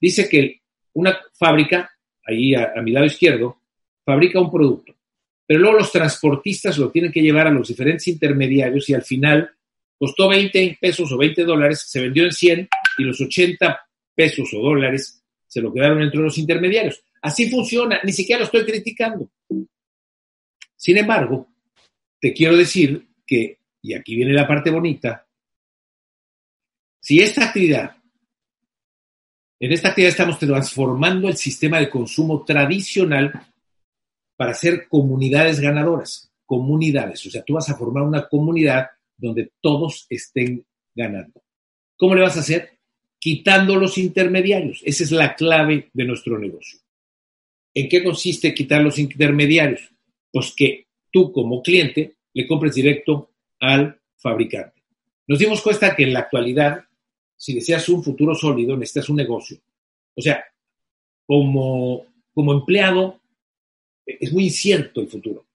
Dice 0.00 0.28
que 0.28 0.60
una 0.94 1.16
fábrica, 1.34 1.90
ahí 2.24 2.54
a 2.54 2.80
mi 2.82 2.90
lado 2.90 3.06
izquierdo, 3.06 3.60
fabrica 4.04 4.40
un 4.40 4.50
producto, 4.50 4.94
pero 5.50 5.62
luego 5.62 5.78
los 5.78 5.90
transportistas 5.90 6.78
lo 6.78 6.92
tienen 6.92 7.10
que 7.10 7.20
llevar 7.20 7.48
a 7.48 7.50
los 7.50 7.66
diferentes 7.66 8.06
intermediarios 8.06 8.88
y 8.88 8.94
al 8.94 9.02
final 9.02 9.50
costó 9.98 10.28
20 10.28 10.78
pesos 10.80 11.10
o 11.10 11.18
20 11.18 11.42
dólares, 11.42 11.86
se 11.88 12.02
vendió 12.02 12.22
en 12.22 12.30
100 12.30 12.68
y 12.98 13.02
los 13.02 13.20
80 13.20 13.80
pesos 14.14 14.48
o 14.54 14.60
dólares 14.60 15.24
se 15.48 15.60
lo 15.60 15.74
quedaron 15.74 16.02
entre 16.02 16.20
los 16.20 16.38
intermediarios. 16.38 17.02
Así 17.20 17.50
funciona, 17.50 17.98
ni 18.04 18.12
siquiera 18.12 18.38
lo 18.38 18.44
estoy 18.44 18.64
criticando. 18.64 19.28
Sin 20.76 20.98
embargo, 20.98 21.48
te 22.20 22.32
quiero 22.32 22.56
decir 22.56 23.08
que, 23.26 23.58
y 23.82 23.94
aquí 23.94 24.14
viene 24.14 24.32
la 24.32 24.46
parte 24.46 24.70
bonita, 24.70 25.26
si 27.00 27.18
esta 27.18 27.46
actividad, 27.46 27.96
en 29.58 29.72
esta 29.72 29.88
actividad 29.88 30.12
estamos 30.12 30.38
transformando 30.38 31.26
el 31.26 31.36
sistema 31.36 31.80
de 31.80 31.90
consumo 31.90 32.44
tradicional 32.44 33.49
para 34.40 34.52
hacer 34.52 34.88
comunidades 34.88 35.60
ganadoras, 35.60 36.32
comunidades, 36.46 37.26
o 37.26 37.30
sea, 37.30 37.42
tú 37.42 37.52
vas 37.52 37.68
a 37.68 37.76
formar 37.76 38.04
una 38.04 38.26
comunidad 38.26 38.86
donde 39.18 39.52
todos 39.60 40.06
estén 40.08 40.64
ganando. 40.94 41.42
¿Cómo 41.94 42.14
le 42.14 42.22
vas 42.22 42.38
a 42.38 42.40
hacer? 42.40 42.78
Quitando 43.18 43.76
los 43.76 43.98
intermediarios. 43.98 44.80
Esa 44.82 45.04
es 45.04 45.12
la 45.12 45.34
clave 45.34 45.90
de 45.92 46.04
nuestro 46.06 46.38
negocio. 46.38 46.78
¿En 47.74 47.86
qué 47.86 48.02
consiste 48.02 48.54
quitar 48.54 48.80
los 48.80 48.98
intermediarios? 48.98 49.92
Pues 50.32 50.54
que 50.56 50.86
tú 51.12 51.32
como 51.32 51.62
cliente 51.62 52.14
le 52.32 52.46
compres 52.46 52.74
directo 52.74 53.32
al 53.58 54.00
fabricante. 54.16 54.82
Nos 55.26 55.38
dimos 55.38 55.60
cuenta 55.60 55.94
que 55.94 56.04
en 56.04 56.14
la 56.14 56.20
actualidad, 56.20 56.82
si 57.36 57.52
deseas 57.52 57.86
un 57.90 58.02
futuro 58.02 58.34
sólido, 58.34 58.74
necesitas 58.74 59.10
un 59.10 59.16
negocio. 59.16 59.58
O 60.14 60.22
sea, 60.22 60.42
como, 61.26 62.06
como 62.32 62.54
empleado, 62.54 63.19
es 64.18 64.32
muy 64.32 64.44
incierto 64.44 65.00
el 65.00 65.08
futuro. 65.08 65.46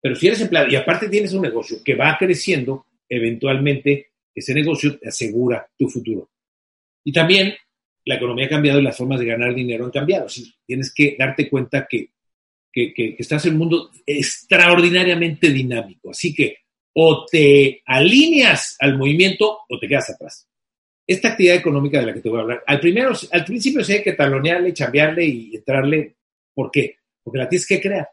Pero 0.00 0.14
si 0.14 0.28
eres 0.28 0.40
empleado 0.40 0.68
y 0.68 0.76
aparte 0.76 1.08
tienes 1.08 1.32
un 1.32 1.42
negocio 1.42 1.78
que 1.84 1.94
va 1.94 2.16
creciendo, 2.18 2.86
eventualmente 3.08 4.12
ese 4.34 4.54
negocio 4.54 4.98
te 4.98 5.08
asegura 5.08 5.68
tu 5.76 5.88
futuro. 5.88 6.30
Y 7.04 7.12
también 7.12 7.54
la 8.04 8.14
economía 8.14 8.46
ha 8.46 8.50
cambiado 8.50 8.78
y 8.78 8.82
las 8.82 8.96
formas 8.96 9.20
de 9.20 9.26
ganar 9.26 9.54
dinero 9.54 9.84
han 9.84 9.90
cambiado. 9.90 10.26
tienes 10.64 10.92
que 10.94 11.16
darte 11.18 11.48
cuenta 11.48 11.86
que, 11.88 12.10
que, 12.72 13.16
estás 13.18 13.44
en 13.46 13.52
un 13.52 13.58
mundo 13.58 13.90
extraordinariamente 14.06 15.50
dinámico. 15.50 16.10
Así 16.10 16.34
que 16.34 16.58
o 16.94 17.26
te 17.30 17.82
alineas 17.84 18.76
al 18.80 18.96
movimiento 18.96 19.60
o 19.68 19.78
te 19.78 19.86
quedas 19.86 20.10
atrás. 20.10 20.48
Esta 21.06 21.28
actividad 21.28 21.56
económica 21.56 22.00
de 22.00 22.06
la 22.06 22.14
que 22.14 22.20
te 22.20 22.28
voy 22.28 22.38
a 22.38 22.42
hablar, 22.42 22.64
al, 22.66 22.80
primero, 22.80 23.12
al 23.30 23.44
principio 23.44 23.84
sí 23.84 23.94
hay 23.94 24.02
que 24.02 24.12
talonearle, 24.12 24.72
chambearle 24.72 25.24
y 25.24 25.56
entrarle. 25.56 26.16
¿Por 26.54 26.70
qué? 26.70 26.96
Porque 27.28 27.38
la 27.38 27.48
tienes 27.48 27.66
que 27.66 27.78
crear. 27.78 28.08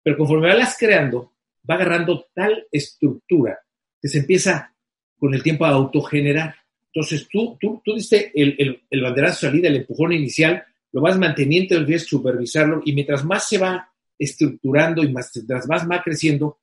Pero 0.00 0.16
conforme 0.16 0.54
vas 0.54 0.76
creando, 0.78 1.32
va 1.68 1.74
agarrando 1.74 2.28
tal 2.32 2.68
estructura 2.70 3.58
que 4.00 4.06
se 4.06 4.18
empieza 4.18 4.72
con 5.18 5.34
el 5.34 5.42
tiempo 5.42 5.64
a 5.64 5.70
autogenerar. 5.70 6.54
Entonces 6.92 7.28
tú, 7.28 7.58
tú, 7.60 7.82
tú 7.84 7.94
diste 7.94 8.30
el, 8.32 8.54
el, 8.58 8.82
el 8.88 9.02
banderazo 9.02 9.46
de 9.46 9.50
salida, 9.50 9.68
el 9.68 9.76
empujón 9.78 10.12
inicial, 10.12 10.64
lo 10.92 11.00
vas 11.00 11.18
manteniendo, 11.18 11.80
debes 11.80 12.06
supervisarlo 12.06 12.80
y 12.84 12.92
mientras 12.92 13.24
más 13.24 13.48
se 13.48 13.58
va 13.58 13.92
estructurando 14.16 15.02
y 15.02 15.12
más, 15.12 15.32
mientras 15.34 15.66
más 15.66 15.90
va 15.90 16.00
creciendo, 16.00 16.60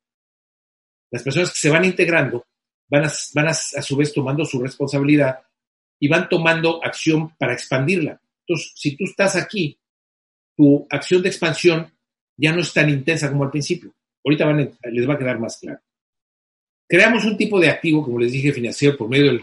las 1.10 1.22
personas 1.22 1.50
que 1.52 1.58
se 1.58 1.70
van 1.70 1.84
integrando 1.84 2.46
van, 2.88 3.04
a, 3.04 3.12
van 3.34 3.48
a, 3.48 3.50
a 3.50 3.82
su 3.82 3.96
vez 3.96 4.14
tomando 4.14 4.46
su 4.46 4.62
responsabilidad 4.62 5.40
y 6.00 6.08
van 6.08 6.26
tomando 6.26 6.82
acción 6.82 7.36
para 7.36 7.52
expandirla. 7.52 8.18
Entonces, 8.46 8.72
si 8.74 8.96
tú 8.96 9.04
estás 9.04 9.36
aquí, 9.36 9.78
tu 10.56 10.86
acción 10.90 11.22
de 11.22 11.28
expansión 11.28 11.92
ya 12.38 12.52
no 12.52 12.60
es 12.60 12.72
tan 12.72 12.88
intensa 12.88 13.30
como 13.30 13.44
al 13.44 13.50
principio. 13.50 13.92
Ahorita 14.24 14.50
les 14.90 15.08
va 15.08 15.14
a 15.14 15.18
quedar 15.18 15.38
más 15.38 15.58
claro. 15.58 15.80
Creamos 16.88 17.24
un 17.26 17.36
tipo 17.36 17.60
de 17.60 17.68
activo, 17.68 18.02
como 18.02 18.18
les 18.18 18.32
dije, 18.32 18.52
financiero 18.52 18.96
por 18.96 19.10
medio 19.10 19.26
del 19.26 19.42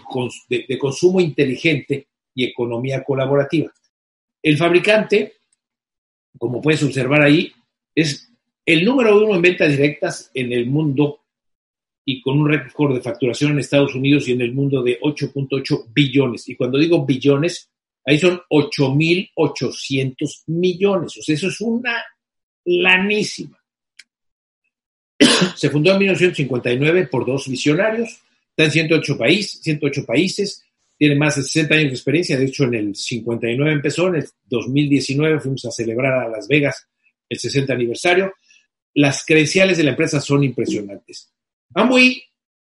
de, 0.49 0.77
consumo 0.79 1.21
inteligente 1.21 2.07
y 2.33 2.45
economía 2.45 3.03
colaborativa. 3.03 3.71
El 4.41 4.57
fabricante, 4.57 5.33
como 6.39 6.61
puedes 6.61 6.81
observar 6.81 7.21
ahí, 7.21 7.51
es 7.93 8.31
el 8.65 8.83
número 8.83 9.23
uno 9.23 9.35
en 9.35 9.41
ventas 9.43 9.69
directas 9.69 10.31
en 10.33 10.51
el 10.53 10.65
mundo 10.65 11.19
y 12.03 12.19
con 12.21 12.39
un 12.39 12.49
récord 12.49 12.95
de 12.95 13.01
facturación 13.01 13.51
en 13.51 13.59
Estados 13.59 13.93
Unidos 13.93 14.27
y 14.27 14.31
en 14.31 14.41
el 14.41 14.53
mundo 14.53 14.81
de 14.81 14.99
8.8 14.99 15.85
billones. 15.93 16.49
Y 16.49 16.55
cuando 16.55 16.79
digo 16.79 17.05
billones, 17.05 17.69
ahí 18.05 18.17
son 18.17 18.41
8.800 18.49 20.43
millones. 20.47 21.17
O 21.17 21.21
sea, 21.21 21.35
eso 21.35 21.47
es 21.47 21.61
una 21.61 22.03
lanísima. 22.65 23.59
Se 25.55 25.69
fundó 25.69 25.91
en 25.93 25.99
1959 25.99 27.07
por 27.07 27.25
dos 27.25 27.47
visionarios, 27.47 28.21
está 28.49 28.65
en 28.65 28.71
108, 28.71 29.17
país, 29.17 29.59
108 29.61 30.05
países, 30.05 30.63
tiene 30.97 31.15
más 31.15 31.35
de 31.35 31.43
60 31.43 31.75
años 31.75 31.87
de 31.87 31.95
experiencia, 31.95 32.37
de 32.37 32.45
hecho 32.45 32.63
en 32.65 32.75
el 32.75 32.95
59 32.95 33.71
empezó, 33.71 34.07
en 34.07 34.15
el 34.15 34.29
2019 34.45 35.39
fuimos 35.39 35.65
a 35.65 35.71
celebrar 35.71 36.25
a 36.25 36.29
Las 36.29 36.47
Vegas 36.47 36.87
el 37.29 37.37
60 37.37 37.73
aniversario. 37.73 38.33
Las 38.93 39.25
credenciales 39.25 39.77
de 39.77 39.83
la 39.83 39.89
empresa 39.91 40.21
son 40.21 40.43
impresionantes. 40.43 41.33
Amway 41.73 42.23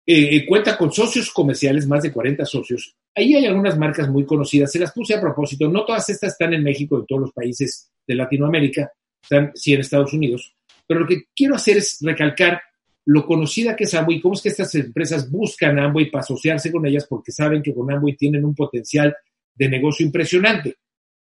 eh, 0.05 0.35
eh, 0.35 0.45
cuenta 0.45 0.77
con 0.77 0.91
socios 0.91 1.31
comerciales, 1.31 1.87
más 1.87 2.03
de 2.03 2.11
40 2.11 2.45
socios. 2.45 2.95
Ahí 3.15 3.35
hay 3.35 3.45
algunas 3.45 3.77
marcas 3.77 4.09
muy 4.09 4.25
conocidas, 4.25 4.71
se 4.71 4.79
las 4.79 4.91
puse 4.91 5.13
a 5.13 5.21
propósito, 5.21 5.69
no 5.69 5.85
todas 5.85 6.09
estas 6.09 6.33
están 6.33 6.53
en 6.53 6.63
México, 6.63 6.97
en 6.97 7.05
todos 7.05 7.21
los 7.21 7.31
países 7.31 7.91
de 8.05 8.15
Latinoamérica, 8.15 8.91
están 9.21 9.51
sí 9.55 9.73
en 9.73 9.81
Estados 9.81 10.13
Unidos, 10.13 10.55
pero 10.87 11.01
lo 11.01 11.07
que 11.07 11.23
quiero 11.35 11.55
hacer 11.55 11.77
es 11.77 11.99
recalcar 12.01 12.61
lo 13.05 13.25
conocida 13.25 13.75
que 13.75 13.85
es 13.85 13.93
Amway, 13.93 14.21
cómo 14.21 14.35
es 14.35 14.41
que 14.41 14.49
estas 14.49 14.73
empresas 14.75 15.31
buscan 15.31 15.79
a 15.79 15.85
Amway 15.85 16.11
para 16.11 16.21
asociarse 16.21 16.71
con 16.71 16.85
ellas 16.85 17.07
porque 17.09 17.31
saben 17.31 17.63
que 17.63 17.73
con 17.73 17.91
Amway 17.91 18.15
tienen 18.15 18.45
un 18.45 18.53
potencial 18.53 19.15
de 19.55 19.69
negocio 19.69 20.05
impresionante. 20.05 20.75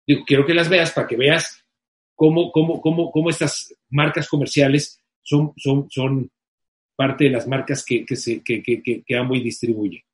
Digo, 0.06 0.22
quiero 0.26 0.44
que 0.44 0.54
las 0.54 0.68
veas 0.68 0.92
para 0.92 1.06
que 1.06 1.16
veas 1.16 1.64
cómo, 2.14 2.52
cómo, 2.52 2.80
cómo, 2.80 3.10
cómo 3.10 3.30
estas 3.30 3.74
marcas 3.88 4.28
comerciales 4.28 5.00
son, 5.22 5.52
son, 5.56 5.88
son 5.90 6.30
parte 6.94 7.24
de 7.24 7.30
las 7.30 7.48
marcas 7.48 7.82
que, 7.84 8.04
que, 8.04 8.14
se, 8.14 8.42
que, 8.42 8.62
que, 8.62 8.82
que 8.82 9.16
Amway 9.16 9.42
distribuye. 9.42 10.04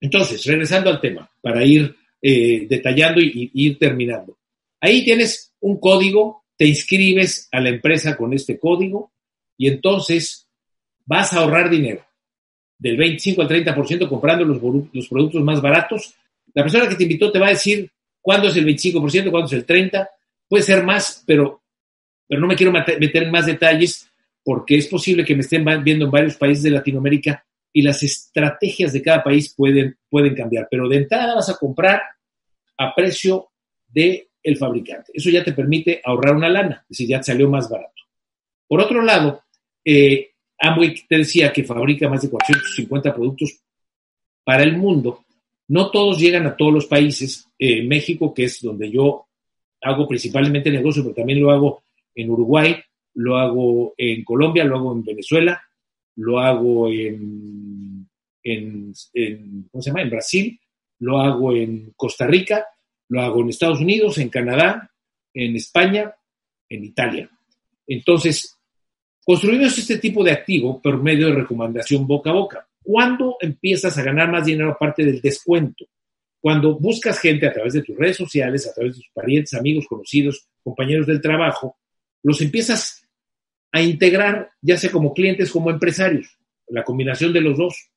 Entonces, 0.00 0.44
regresando 0.46 0.90
al 0.90 1.00
tema, 1.00 1.30
para 1.40 1.64
ir 1.64 1.94
eh, 2.20 2.66
detallando 2.68 3.20
y, 3.20 3.50
y, 3.52 3.66
ir 3.66 3.78
terminando. 3.78 4.38
Ahí 4.80 5.04
tienes 5.04 5.54
un 5.60 5.78
código, 5.78 6.41
te 6.62 6.68
inscribes 6.68 7.48
a 7.50 7.60
la 7.60 7.70
empresa 7.70 8.16
con 8.16 8.32
este 8.34 8.56
código 8.56 9.10
y 9.58 9.66
entonces 9.66 10.48
vas 11.04 11.32
a 11.32 11.40
ahorrar 11.40 11.68
dinero 11.68 12.06
del 12.78 12.96
25 12.96 13.42
al 13.42 13.48
30% 13.48 14.08
comprando 14.08 14.44
los, 14.44 15.08
productos 15.08 15.42
más 15.42 15.60
baratos. 15.60 16.14
La 16.54 16.62
persona 16.62 16.88
que 16.88 16.94
te 16.94 17.02
invitó 17.02 17.32
te 17.32 17.40
va 17.40 17.48
a 17.48 17.50
decir 17.50 17.90
cuándo 18.20 18.46
es 18.46 18.54
el 18.54 18.64
25%, 18.64 19.32
cuándo 19.32 19.46
es 19.46 19.52
el 19.54 19.66
30%, 19.66 20.08
puede 20.46 20.62
ser 20.62 20.84
más, 20.84 21.24
pero, 21.26 21.64
pero 22.28 22.40
no 22.40 22.46
me 22.46 22.54
quiero 22.54 22.70
meter 22.70 23.24
en 23.24 23.32
más 23.32 23.46
detalles 23.46 24.08
porque 24.44 24.76
es 24.76 24.86
posible 24.86 25.24
que 25.24 25.34
me 25.34 25.40
estén 25.40 25.64
viendo 25.82 26.04
en 26.04 26.12
varios 26.12 26.36
países 26.36 26.62
de 26.62 26.70
Latinoamérica 26.70 27.44
y 27.72 27.82
las 27.82 28.04
estrategias 28.04 28.92
de 28.92 29.02
cada 29.02 29.24
país 29.24 29.52
pueden, 29.52 29.98
pueden 30.08 30.36
cambiar. 30.36 30.68
Pero 30.70 30.88
de 30.88 30.98
entrada 30.98 31.34
vas 31.34 31.48
a 31.48 31.58
comprar 31.58 32.02
a 32.78 32.94
precio 32.94 33.48
del 33.88 34.28
el 34.42 34.56
fabricante. 34.56 35.12
Eso 35.14 35.30
ya 35.30 35.44
te 35.44 35.52
permite 35.52 36.00
ahorrar 36.04 36.36
una 36.36 36.48
lana, 36.48 36.82
es 36.82 36.88
decir, 36.88 37.08
ya 37.08 37.18
te 37.18 37.24
salió 37.24 37.48
más 37.48 37.68
barato. 37.68 38.02
Por 38.66 38.80
otro 38.80 39.02
lado, 39.02 39.42
eh, 39.84 40.30
Amway 40.58 40.94
te 41.08 41.18
decía 41.18 41.52
que 41.52 41.64
fabrica 41.64 42.08
más 42.08 42.22
de 42.22 42.30
450 42.30 43.14
productos 43.14 43.60
para 44.44 44.62
el 44.62 44.76
mundo. 44.76 45.24
No 45.68 45.90
todos 45.90 46.18
llegan 46.18 46.46
a 46.46 46.56
todos 46.56 46.72
los 46.72 46.86
países. 46.86 47.48
Eh, 47.58 47.82
México, 47.82 48.32
que 48.32 48.44
es 48.44 48.60
donde 48.62 48.90
yo 48.90 49.26
hago 49.82 50.06
principalmente 50.06 50.70
negocio, 50.70 51.02
pero 51.02 51.14
también 51.14 51.40
lo 51.40 51.50
hago 51.50 51.82
en 52.14 52.30
Uruguay, 52.30 52.76
lo 53.14 53.36
hago 53.36 53.94
en 53.96 54.24
Colombia, 54.24 54.64
lo 54.64 54.76
hago 54.76 54.92
en 54.92 55.04
Venezuela, 55.04 55.62
lo 56.16 56.38
hago 56.38 56.88
en, 56.88 58.08
¿cómo 59.70 59.82
se 59.82 59.90
llama? 59.90 60.02
en 60.02 60.10
Brasil, 60.10 60.60
lo 61.00 61.20
hago 61.20 61.52
en 61.54 61.92
Costa 61.96 62.26
Rica, 62.26 62.66
lo 63.12 63.20
hago 63.20 63.42
en 63.42 63.50
Estados 63.50 63.80
Unidos, 63.80 64.16
en 64.16 64.30
Canadá, 64.30 64.90
en 65.34 65.54
España, 65.54 66.14
en 66.66 66.82
Italia. 66.82 67.30
Entonces, 67.86 68.56
construimos 69.22 69.76
este 69.76 69.98
tipo 69.98 70.24
de 70.24 70.30
activo 70.30 70.80
por 70.80 71.02
medio 71.02 71.26
de 71.26 71.34
recomendación 71.34 72.06
boca 72.06 72.30
a 72.30 72.32
boca. 72.32 72.66
¿Cuándo 72.82 73.36
empiezas 73.38 73.98
a 73.98 74.02
ganar 74.02 74.30
más 74.30 74.46
dinero 74.46 74.70
aparte 74.70 75.04
del 75.04 75.20
descuento? 75.20 75.84
Cuando 76.40 76.78
buscas 76.78 77.20
gente 77.20 77.46
a 77.46 77.52
través 77.52 77.74
de 77.74 77.82
tus 77.82 77.94
redes 77.98 78.16
sociales, 78.16 78.66
a 78.66 78.72
través 78.72 78.96
de 78.96 79.02
tus 79.02 79.10
parientes, 79.12 79.52
amigos, 79.52 79.86
conocidos, 79.86 80.48
compañeros 80.64 81.06
del 81.06 81.20
trabajo, 81.20 81.76
los 82.22 82.40
empiezas 82.40 83.06
a 83.72 83.82
integrar, 83.82 84.52
ya 84.62 84.78
sea 84.78 84.90
como 84.90 85.12
clientes 85.12 85.50
como 85.50 85.70
empresarios, 85.70 86.38
la 86.68 86.82
combinación 86.82 87.30
de 87.34 87.42
los 87.42 87.58
dos. 87.58 87.90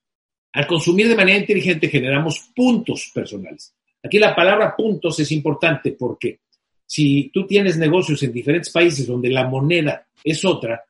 Al 0.51 0.67
consumir 0.67 1.08
de 1.08 1.15
manera 1.15 1.39
inteligente 1.39 1.88
generamos 1.88 2.51
puntos 2.54 3.12
personales. 3.13 3.73
Aquí 4.05 4.19
la 4.19 4.35
palabra 4.35 4.75
puntos 4.75 5.19
es 5.19 5.31
importante 5.31 5.95
porque 5.97 6.41
si 6.85 7.31
tú 7.33 7.47
tienes 7.47 7.75
negocios 7.75 8.21
en 8.21 8.31
diferentes 8.31 8.71
países 8.71 9.07
donde 9.07 9.29
la 9.29 9.47
moneda 9.47 10.07
es 10.23 10.45
otra, 10.45 10.83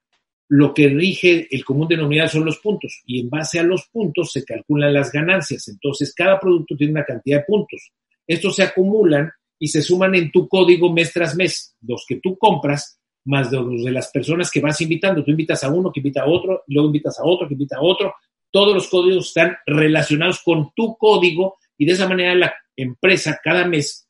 lo 0.50 0.74
que 0.74 0.90
rige 0.90 1.48
el 1.50 1.64
común 1.64 1.88
denominador 1.88 2.30
son 2.30 2.46
los 2.46 2.60
puntos 2.60 3.02
y 3.06 3.22
en 3.22 3.30
base 3.30 3.58
a 3.58 3.64
los 3.64 3.88
puntos 3.88 4.34
se 4.34 4.44
calculan 4.44 4.94
las 4.94 5.14
ganancias. 5.14 5.66
Entonces, 5.70 6.14
cada 6.14 6.38
producto 6.38 6.76
tiene 6.76 6.92
una 6.92 7.06
cantidad 7.06 7.38
de 7.38 7.46
puntos. 7.46 7.94
Estos 8.28 8.58
se 8.58 8.64
acumulan 8.64 9.32
y 9.58 9.70
se 9.70 9.82
suman 9.82 10.14
en 10.16 10.30
tu 10.30 10.50
código 10.50 10.92
mes 10.92 11.14
tras 11.14 11.38
mes, 11.38 11.74
los 11.82 12.04
que 12.06 12.18
tú 12.18 12.38
compras 12.38 13.00
más 13.24 13.50
los 13.50 13.84
de 13.84 13.92
las 13.92 14.12
personas 14.12 14.52
que 14.52 14.60
vas 14.60 14.80
invitando. 14.82 15.24
Tú 15.24 15.32
invitas 15.32 15.64
a 15.64 15.70
uno, 15.70 15.90
que 15.90 16.02
invita 16.02 16.24
a 16.24 16.28
otro, 16.28 16.64
luego 16.68 16.88
invitas 16.88 17.18
a 17.18 17.24
otro, 17.24 17.48
que 17.48 17.54
invita 17.54 17.78
a 17.78 17.82
otro. 17.82 18.14
Todos 18.52 18.74
los 18.74 18.90
códigos 18.90 19.28
están 19.28 19.56
relacionados 19.66 20.42
con 20.44 20.72
tu 20.76 20.98
código 20.98 21.56
y 21.78 21.86
de 21.86 21.94
esa 21.94 22.08
manera 22.08 22.36
la 22.36 22.56
empresa 22.76 23.40
cada 23.44 23.66
mes 23.66 24.08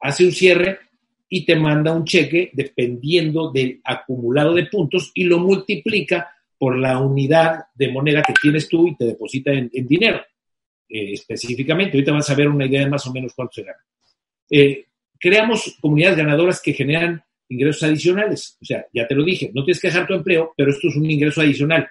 hace 0.00 0.24
un 0.24 0.32
cierre 0.32 0.78
y 1.28 1.44
te 1.44 1.56
manda 1.56 1.92
un 1.92 2.04
cheque 2.04 2.50
dependiendo 2.52 3.50
del 3.50 3.80
acumulado 3.84 4.54
de 4.54 4.66
puntos 4.66 5.10
y 5.14 5.24
lo 5.24 5.38
multiplica 5.38 6.30
por 6.58 6.78
la 6.78 6.98
unidad 6.98 7.64
de 7.74 7.88
moneda 7.88 8.22
que 8.22 8.34
tienes 8.40 8.68
tú 8.68 8.86
y 8.86 8.96
te 8.96 9.06
deposita 9.06 9.52
en, 9.52 9.70
dinero. 9.72 10.22
Eh, 10.88 11.14
específicamente, 11.14 11.96
ahorita 11.96 12.12
vas 12.12 12.30
a 12.30 12.34
ver 12.34 12.48
una 12.48 12.66
idea 12.66 12.80
de 12.80 12.90
más 12.90 13.06
o 13.06 13.12
menos 13.12 13.32
cuánto 13.34 13.54
se 13.54 13.64
gana. 13.64 13.78
Eh, 14.50 14.86
creamos 15.18 15.76
comunidades 15.80 16.18
ganadoras 16.18 16.62
que 16.62 16.72
generan 16.72 17.22
ingresos 17.48 17.82
adicionales. 17.82 18.56
O 18.60 18.64
sea, 18.64 18.86
ya 18.92 19.06
te 19.06 19.14
lo 19.14 19.24
dije, 19.24 19.50
no 19.54 19.64
tienes 19.64 19.80
que 19.80 19.88
dejar 19.88 20.06
tu 20.06 20.14
empleo, 20.14 20.54
pero 20.56 20.70
esto 20.70 20.88
es 20.88 20.96
un 20.96 21.10
ingreso 21.10 21.40
adicional 21.40 21.88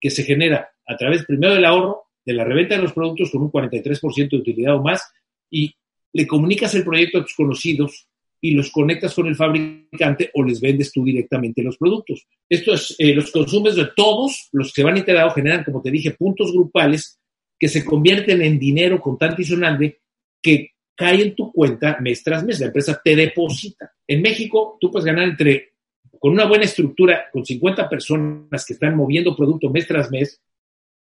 que 0.00 0.10
se 0.10 0.24
genera 0.24 0.70
a 0.86 0.96
través 0.96 1.24
primero 1.24 1.54
del 1.54 1.64
ahorro, 1.64 2.05
de 2.26 2.34
la 2.34 2.44
reventa 2.44 2.76
de 2.76 2.82
los 2.82 2.92
productos 2.92 3.30
con 3.30 3.42
un 3.42 3.50
43% 3.50 4.28
de 4.28 4.36
utilidad 4.36 4.76
o 4.76 4.82
más, 4.82 5.02
y 5.50 5.74
le 6.12 6.26
comunicas 6.26 6.74
el 6.74 6.84
proyecto 6.84 7.18
a 7.18 7.22
tus 7.22 7.34
conocidos 7.34 8.08
y 8.40 8.50
los 8.50 8.70
conectas 8.70 9.14
con 9.14 9.26
el 9.26 9.36
fabricante 9.36 10.30
o 10.34 10.42
les 10.42 10.60
vendes 10.60 10.92
tú 10.92 11.04
directamente 11.04 11.62
los 11.62 11.78
productos. 11.78 12.26
Estos, 12.48 12.94
eh, 12.98 13.14
los 13.14 13.30
consumos 13.30 13.76
de 13.76 13.88
todos 13.96 14.48
los 14.52 14.72
que 14.72 14.82
van 14.82 14.96
integrados 14.96 15.34
generan, 15.34 15.64
como 15.64 15.80
te 15.80 15.90
dije, 15.90 16.12
puntos 16.12 16.52
grupales 16.52 17.18
que 17.58 17.68
se 17.68 17.84
convierten 17.84 18.42
en 18.42 18.58
dinero 18.58 19.00
contante 19.00 19.42
y 19.42 19.46
sonante 19.46 20.00
que 20.42 20.72
cae 20.94 21.22
en 21.22 21.34
tu 21.34 21.52
cuenta 21.52 21.98
mes 22.00 22.22
tras 22.22 22.44
mes. 22.44 22.60
La 22.60 22.66
empresa 22.66 23.00
te 23.02 23.16
deposita. 23.16 23.92
En 24.06 24.22
México, 24.22 24.76
tú 24.80 24.90
puedes 24.90 25.06
ganar 25.06 25.28
entre, 25.28 25.72
con 26.18 26.32
una 26.32 26.46
buena 26.46 26.64
estructura, 26.64 27.26
con 27.32 27.44
50 27.44 27.88
personas 27.88 28.64
que 28.64 28.74
están 28.74 28.96
moviendo 28.96 29.36
producto 29.36 29.70
mes 29.70 29.86
tras 29.86 30.10
mes, 30.10 30.40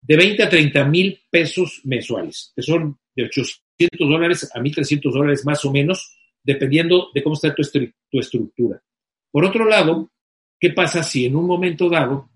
de 0.03 0.17
20 0.17 0.43
a 0.43 0.49
30 0.49 0.85
mil 0.87 1.21
pesos 1.31 1.81
mensuales, 1.85 2.53
que 2.55 2.62
son 2.62 2.99
de 3.15 3.25
800 3.25 4.09
dólares 4.09 4.51
a 4.53 4.61
1.300 4.61 5.12
dólares 5.12 5.47
más 5.47 5.65
o 5.65 5.73
menos, 5.73 6.17
dependiendo 6.43 7.09
de 7.15 7.23
cómo 7.23 7.35
está 7.35 7.55
tu, 7.55 7.62
tu 8.11 8.19
estructura. 8.19 8.83
Por 9.31 9.45
otro 9.45 9.65
lado, 9.65 10.11
¿qué 10.59 10.71
pasa 10.71 11.03
si 11.03 11.27
en 11.27 11.37
un 11.37 11.47
momento 11.47 11.88
dado 11.88 12.31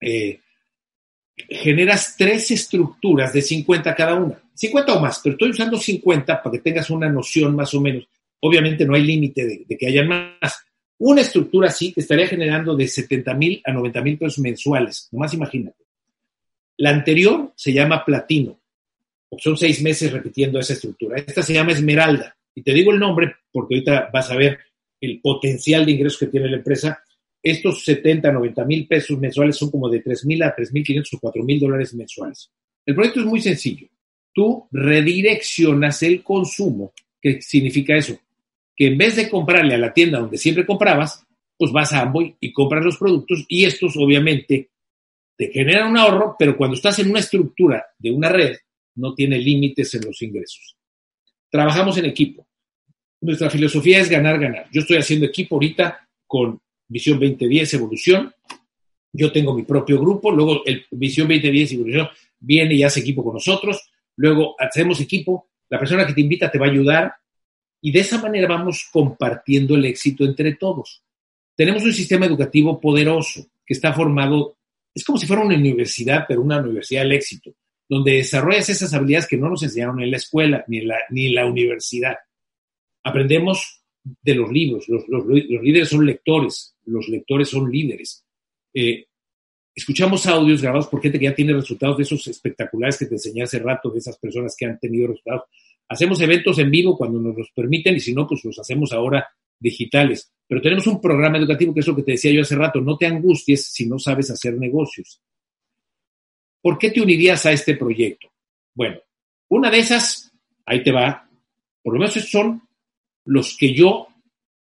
eh, 0.00 0.40
generas 1.36 2.14
tres 2.16 2.50
estructuras 2.52 3.32
de 3.32 3.42
50 3.42 3.94
cada 3.94 4.14
una? 4.14 4.40
50 4.54 4.94
o 4.94 5.00
más, 5.00 5.20
pero 5.22 5.34
estoy 5.34 5.50
usando 5.50 5.76
50 5.76 6.42
para 6.42 6.52
que 6.52 6.60
tengas 6.60 6.88
una 6.90 7.08
noción 7.08 7.56
más 7.56 7.74
o 7.74 7.80
menos. 7.80 8.08
Obviamente 8.40 8.86
no 8.86 8.94
hay 8.94 9.02
límite 9.02 9.44
de, 9.44 9.64
de, 9.68 9.76
que 9.76 9.88
haya 9.88 10.04
más. 10.04 10.64
Una 10.98 11.22
estructura 11.22 11.68
así 11.68 11.92
te 11.92 12.02
estaría 12.02 12.28
generando 12.28 12.76
de 12.76 12.86
70 12.86 13.34
mil 13.34 13.60
a 13.64 13.72
90 13.72 14.00
mil 14.02 14.16
pesos 14.16 14.38
mensuales, 14.38 15.08
nomás 15.10 15.34
imagínate. 15.34 15.83
La 16.76 16.90
anterior 16.90 17.52
se 17.54 17.72
llama 17.72 18.04
platino, 18.04 18.58
son 19.38 19.56
seis 19.56 19.82
meses 19.82 20.12
repitiendo 20.12 20.58
esa 20.58 20.74
estructura. 20.74 21.16
Esta 21.18 21.42
se 21.42 21.54
llama 21.54 21.72
esmeralda, 21.72 22.36
y 22.54 22.62
te 22.62 22.72
digo 22.72 22.92
el 22.92 22.98
nombre 22.98 23.34
porque 23.52 23.74
ahorita 23.74 24.10
vas 24.12 24.30
a 24.30 24.36
ver 24.36 24.58
el 25.00 25.20
potencial 25.20 25.84
de 25.84 25.92
ingresos 25.92 26.18
que 26.18 26.26
tiene 26.26 26.48
la 26.48 26.56
empresa. 26.56 27.02
Estos 27.42 27.84
70, 27.84 28.32
90 28.32 28.64
mil 28.64 28.86
pesos 28.86 29.18
mensuales 29.18 29.56
son 29.56 29.70
como 29.70 29.88
de 29.88 30.00
3 30.00 30.24
mil 30.26 30.42
a 30.42 30.54
3 30.54 30.72
mil 30.72 30.84
500 30.84 31.14
o 31.14 31.18
4 31.20 31.42
mil 31.42 31.60
dólares 31.60 31.94
mensuales. 31.94 32.50
El 32.86 32.94
proyecto 32.94 33.20
es 33.20 33.26
muy 33.26 33.40
sencillo. 33.40 33.88
Tú 34.32 34.66
redireccionas 34.72 36.02
el 36.02 36.22
consumo. 36.22 36.92
¿Qué 37.20 37.40
significa 37.42 37.96
eso? 37.96 38.18
Que 38.74 38.88
en 38.88 38.98
vez 38.98 39.16
de 39.16 39.28
comprarle 39.28 39.74
a 39.74 39.78
la 39.78 39.92
tienda 39.92 40.18
donde 40.18 40.38
siempre 40.38 40.66
comprabas, 40.66 41.24
pues 41.56 41.70
vas 41.70 41.92
a 41.92 42.00
Amboy 42.00 42.34
y 42.40 42.52
compras 42.52 42.84
los 42.84 42.96
productos 42.96 43.44
y 43.48 43.64
estos 43.64 43.96
obviamente 43.96 44.70
te 45.36 45.50
generan 45.50 45.90
un 45.90 45.98
ahorro, 45.98 46.36
pero 46.38 46.56
cuando 46.56 46.76
estás 46.76 46.98
en 46.98 47.10
una 47.10 47.20
estructura 47.20 47.84
de 47.98 48.10
una 48.12 48.28
red, 48.28 48.56
no 48.96 49.14
tiene 49.14 49.38
límites 49.38 49.94
en 49.94 50.02
los 50.04 50.22
ingresos. 50.22 50.76
Trabajamos 51.50 51.98
en 51.98 52.06
equipo. 52.06 52.46
Nuestra 53.20 53.50
filosofía 53.50 54.00
es 54.00 54.08
ganar, 54.08 54.38
ganar. 54.38 54.68
Yo 54.70 54.82
estoy 54.82 54.98
haciendo 54.98 55.26
equipo 55.26 55.56
ahorita 55.56 56.08
con 56.26 56.60
Visión 56.86 57.18
2010 57.18 57.74
Evolución. 57.74 58.32
Yo 59.12 59.32
tengo 59.32 59.54
mi 59.54 59.62
propio 59.62 59.98
grupo, 59.98 60.30
luego 60.30 60.64
el 60.66 60.84
Visión 60.90 61.28
2010 61.28 61.72
Evolución 61.72 62.08
viene 62.38 62.74
y 62.74 62.82
hace 62.82 63.00
equipo 63.00 63.24
con 63.24 63.34
nosotros, 63.34 63.90
luego 64.16 64.54
hacemos 64.58 65.00
equipo, 65.00 65.48
la 65.68 65.78
persona 65.78 66.06
que 66.06 66.12
te 66.12 66.20
invita 66.20 66.50
te 66.50 66.58
va 66.58 66.66
a 66.66 66.70
ayudar 66.70 67.14
y 67.80 67.90
de 67.92 68.00
esa 68.00 68.20
manera 68.20 68.48
vamos 68.48 68.88
compartiendo 68.92 69.74
el 69.74 69.84
éxito 69.84 70.24
entre 70.24 70.54
todos. 70.54 71.02
Tenemos 71.56 71.84
un 71.84 71.92
sistema 71.92 72.26
educativo 72.26 72.80
poderoso 72.80 73.46
que 73.64 73.74
está 73.74 73.92
formado, 73.92 74.56
es 74.94 75.04
como 75.04 75.18
si 75.18 75.26
fuera 75.26 75.42
una 75.42 75.56
universidad, 75.56 76.24
pero 76.28 76.42
una 76.42 76.60
universidad 76.60 77.02
del 77.02 77.12
éxito 77.12 77.54
donde 77.88 78.12
desarrollas 78.12 78.68
esas 78.68 78.92
habilidades 78.94 79.28
que 79.28 79.36
no 79.36 79.48
nos 79.48 79.62
enseñaron 79.62 80.02
en 80.02 80.10
la 80.10 80.16
escuela 80.16 80.64
ni 80.68 80.78
en 80.78 80.88
la, 80.88 80.98
ni 81.10 81.26
en 81.26 81.34
la 81.34 81.46
universidad. 81.46 82.16
Aprendemos 83.02 83.82
de 84.02 84.34
los 84.34 84.50
libros. 84.50 84.88
Los, 84.88 85.26
líderes 85.26 85.88
son 85.88 86.06
lectores, 86.06 86.76
los 86.86 87.08
lectores 87.08 87.48
son 87.48 87.70
líderes. 87.70 88.24
Eh, 88.72 89.06
escuchamos 89.74 90.26
audios 90.26 90.62
grabados 90.62 90.88
por 90.88 91.02
gente 91.02 91.18
que 91.18 91.26
ya 91.26 91.34
tiene 91.34 91.52
resultados 91.52 91.96
de 91.98 92.04
esos 92.04 92.26
espectaculares 92.26 92.98
que 92.98 93.06
te 93.06 93.14
enseñé 93.14 93.42
hace 93.42 93.58
rato, 93.58 93.90
de 93.90 93.98
esas 93.98 94.18
personas 94.18 94.54
que 94.58 94.66
han 94.66 94.78
tenido 94.78 95.08
resultados. 95.08 95.44
Hacemos 95.88 96.20
eventos 96.20 96.58
en 96.58 96.70
vivo 96.70 96.96
cuando 96.96 97.20
nos 97.20 97.36
los 97.36 97.50
permiten 97.54 97.96
y 97.96 98.00
si 98.00 98.14
no, 98.14 98.26
pues 98.26 98.44
los 98.44 98.58
hacemos 98.58 98.92
ahora 98.92 99.28
digitales. 99.58 100.32
Pero 100.46 100.60
tenemos 100.60 100.86
un 100.86 101.00
programa 101.00 101.38
educativo 101.38 101.72
que 101.72 101.80
es 101.80 101.86
lo 101.86 101.96
que 101.96 102.02
te 102.02 102.12
decía 102.12 102.32
yo 102.32 102.42
hace 102.42 102.56
rato, 102.56 102.80
no 102.80 102.96
te 102.96 103.06
angusties 103.06 103.66
si 103.66 103.86
no 103.86 103.98
sabes 103.98 104.30
hacer 104.30 104.54
negocios. 104.58 105.20
¿Por 106.60 106.78
qué 106.78 106.90
te 106.90 107.00
unirías 107.00 107.44
a 107.46 107.52
este 107.52 107.76
proyecto? 107.76 108.32
Bueno, 108.74 108.98
una 109.48 109.70
de 109.70 109.78
esas, 109.78 110.32
ahí 110.66 110.82
te 110.82 110.92
va, 110.92 111.28
por 111.82 111.94
lo 111.94 112.00
menos 112.00 112.14
son 112.14 112.62
los 113.24 113.56
que 113.56 113.74
yo 113.74 114.08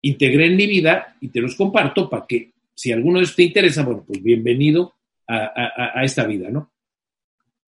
integré 0.01 0.47
en 0.47 0.55
mi 0.55 0.67
vida 0.67 1.17
y 1.19 1.29
te 1.29 1.41
los 1.41 1.55
comparto 1.55 2.09
para 2.09 2.25
que 2.25 2.53
si 2.73 2.91
alguno 2.91 3.19
de 3.19 3.25
ellos 3.25 3.35
te 3.35 3.43
interesa, 3.43 3.83
bueno, 3.83 4.03
pues 4.07 4.23
bienvenido 4.23 4.95
a, 5.27 6.03
esta 6.03 6.25
vida, 6.25 6.49
¿no? 6.49 6.71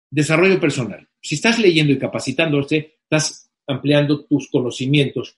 Desarrollo 0.09 0.59
personal. 0.59 1.07
Si 1.21 1.35
estás 1.35 1.59
leyendo 1.59 1.93
y 1.93 1.99
capacitándote, 1.99 2.99
estás 3.03 3.51
ampliando 3.67 4.25
tus 4.25 4.49
conocimientos 4.49 5.37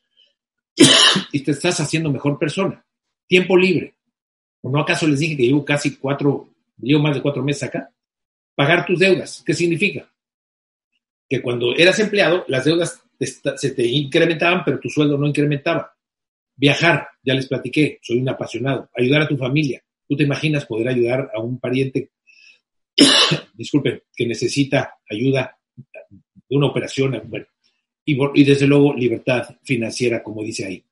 y 1.32 1.40
te 1.42 1.52
estás 1.52 1.80
haciendo 1.80 2.12
mejor 2.12 2.38
persona. 2.38 2.86
Tiempo 3.28 3.58
libre. 3.58 3.96
¿O 4.62 4.70
no 4.70 4.80
acaso 4.80 5.08
les 5.08 5.20
dije 5.20 5.38
que 5.38 5.44
llevo 5.44 5.64
casi 5.64 5.98
cuatro, 5.98 6.50
llevo 6.78 7.02
más 7.02 7.16
de 7.16 7.22
cuatro 7.22 7.44
meses 7.44 7.64
acá? 7.64 7.92
Pagar 8.56 8.86
tus 8.86 9.00
deudas. 9.00 9.44
¿Qué 9.46 9.54
significa? 9.54 10.12
Que 11.30 11.42
cuando 11.42 11.76
eras 11.76 12.00
empleado, 12.00 12.46
las 12.48 12.66
deudas 12.66 13.02
se 13.20 13.72
te 13.72 13.86
incrementaban, 13.86 14.64
pero 14.66 14.80
tu 14.80 14.90
sueldo 14.90 15.18
no 15.18 15.28
incrementaba. 15.28 15.96
Viajar, 16.56 17.10
ya 17.24 17.34
les 17.34 17.48
platiqué, 17.48 18.00
soy 18.02 18.20
un 18.20 18.30
apasionado. 18.30 18.90
Ayudar 18.96 19.24
a 19.24 19.28
tu 19.28 19.38
familia. 19.38 19.84
¿Tú 20.08 20.16
te 20.16 20.24
imaginas 20.24 20.66
poder 20.66 20.88
ayudar 20.88 21.32
a 21.34 21.40
un 21.40 21.60
pariente, 21.60 22.12
disculpe, 23.54 24.04
que 24.16 24.28
necesita 24.28 24.96
ayuda 25.10 25.58
de 25.76 26.56
una 26.56 26.68
operación? 26.68 27.22
Bueno, 27.26 27.48
y, 28.06 28.44
desde 28.44 28.68
luego 28.68 28.94
libertad 28.94 29.56
financiera, 29.64 30.22
como 30.22 30.44
dice 30.44 30.66
ahí. 30.66 30.84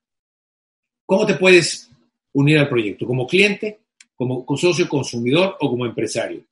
¿Cómo 1.05 1.25
te 1.25 1.35
puedes 1.35 1.91
unir 2.33 2.57
al 2.57 2.69
proyecto? 2.69 3.05
¿Como 3.05 3.27
cliente, 3.27 3.79
como 4.15 4.45
socio 4.57 4.89
consumidor 4.89 5.57
o 5.59 5.69
como 5.69 5.85
empresario? 5.85 6.43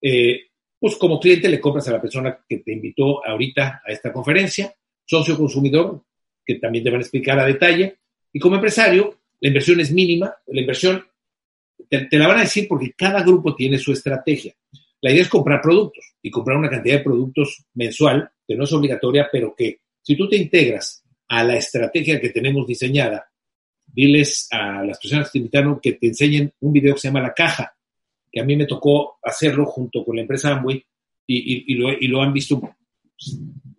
Eh, 0.00 0.40
pues 0.80 0.96
como 0.96 1.20
cliente 1.20 1.48
le 1.48 1.60
compras 1.60 1.88
a 1.88 1.92
la 1.92 2.00
persona 2.00 2.38
que 2.48 2.58
te 2.58 2.72
invitó 2.72 3.24
ahorita 3.26 3.82
a 3.86 3.92
esta 3.92 4.12
conferencia, 4.12 4.72
socio 5.04 5.36
consumidor, 5.36 6.02
que 6.44 6.54
también 6.54 6.84
te 6.84 6.90
van 6.90 7.00
a 7.00 7.02
explicar 7.02 7.38
a 7.38 7.44
detalle, 7.44 7.98
y 8.32 8.38
como 8.38 8.54
empresario, 8.54 9.18
la 9.40 9.48
inversión 9.48 9.80
es 9.80 9.90
mínima, 9.90 10.34
la 10.46 10.60
inversión 10.60 11.04
te, 11.88 12.08
la 12.18 12.28
van 12.28 12.38
a 12.38 12.42
decir 12.42 12.66
porque 12.68 12.92
cada 12.92 13.22
grupo 13.22 13.54
tiene 13.54 13.78
su 13.78 13.92
estrategia. 13.92 14.54
La 15.00 15.10
idea 15.10 15.22
es 15.22 15.28
comprar 15.28 15.60
productos 15.60 16.14
y 16.22 16.30
comprar 16.30 16.56
una 16.56 16.68
cantidad 16.68 16.98
de 16.98 17.04
productos 17.04 17.64
mensual, 17.74 18.30
que 18.46 18.56
no 18.56 18.64
es 18.64 18.72
obligatoria, 18.72 19.28
pero 19.30 19.54
que 19.54 19.80
si 20.02 20.16
tú 20.16 20.28
te 20.28 20.36
integras 20.36 21.04
a 21.28 21.44
la 21.44 21.56
estrategia 21.56 22.20
que 22.20 22.30
tenemos 22.30 22.66
diseñada, 22.66 23.30
diles 23.86 24.48
a 24.50 24.84
las 24.84 24.98
personas 24.98 25.26
que 25.26 25.32
te 25.32 25.38
invitaron 25.38 25.80
que 25.80 25.92
te 25.92 26.08
enseñen 26.08 26.52
un 26.60 26.72
video 26.72 26.94
que 26.94 27.00
se 27.00 27.08
llama 27.08 27.22
La 27.22 27.34
Caja, 27.34 27.74
que 28.30 28.40
a 28.40 28.44
mí 28.44 28.56
me 28.56 28.66
tocó 28.66 29.18
hacerlo 29.22 29.66
junto 29.66 30.04
con 30.04 30.16
la 30.16 30.22
empresa 30.22 30.52
Amway 30.52 30.84
y, 31.26 31.74
lo, 31.74 32.22
han 32.22 32.32
visto 32.32 32.76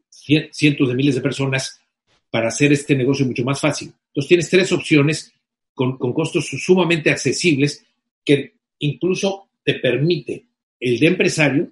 cientos 0.10 0.88
de 0.88 0.94
miles 0.94 1.16
de 1.16 1.22
personas 1.22 1.82
para 2.30 2.50
hacer 2.50 2.72
este 2.72 2.96
negocio 2.96 3.26
mucho 3.26 3.44
más 3.44 3.60
fácil. 3.60 3.92
Entonces 4.08 4.28
tienes 4.28 4.50
tres 4.50 4.72
opciones 4.72 5.34
con, 5.74 5.98
con 5.98 6.14
costos 6.14 6.48
sumamente 6.48 7.10
accesibles 7.10 7.84
que 8.24 8.54
incluso 8.80 9.50
te 9.64 9.76
permite 9.76 10.46
el 10.80 11.00
de 11.00 11.08
empresario 11.08 11.72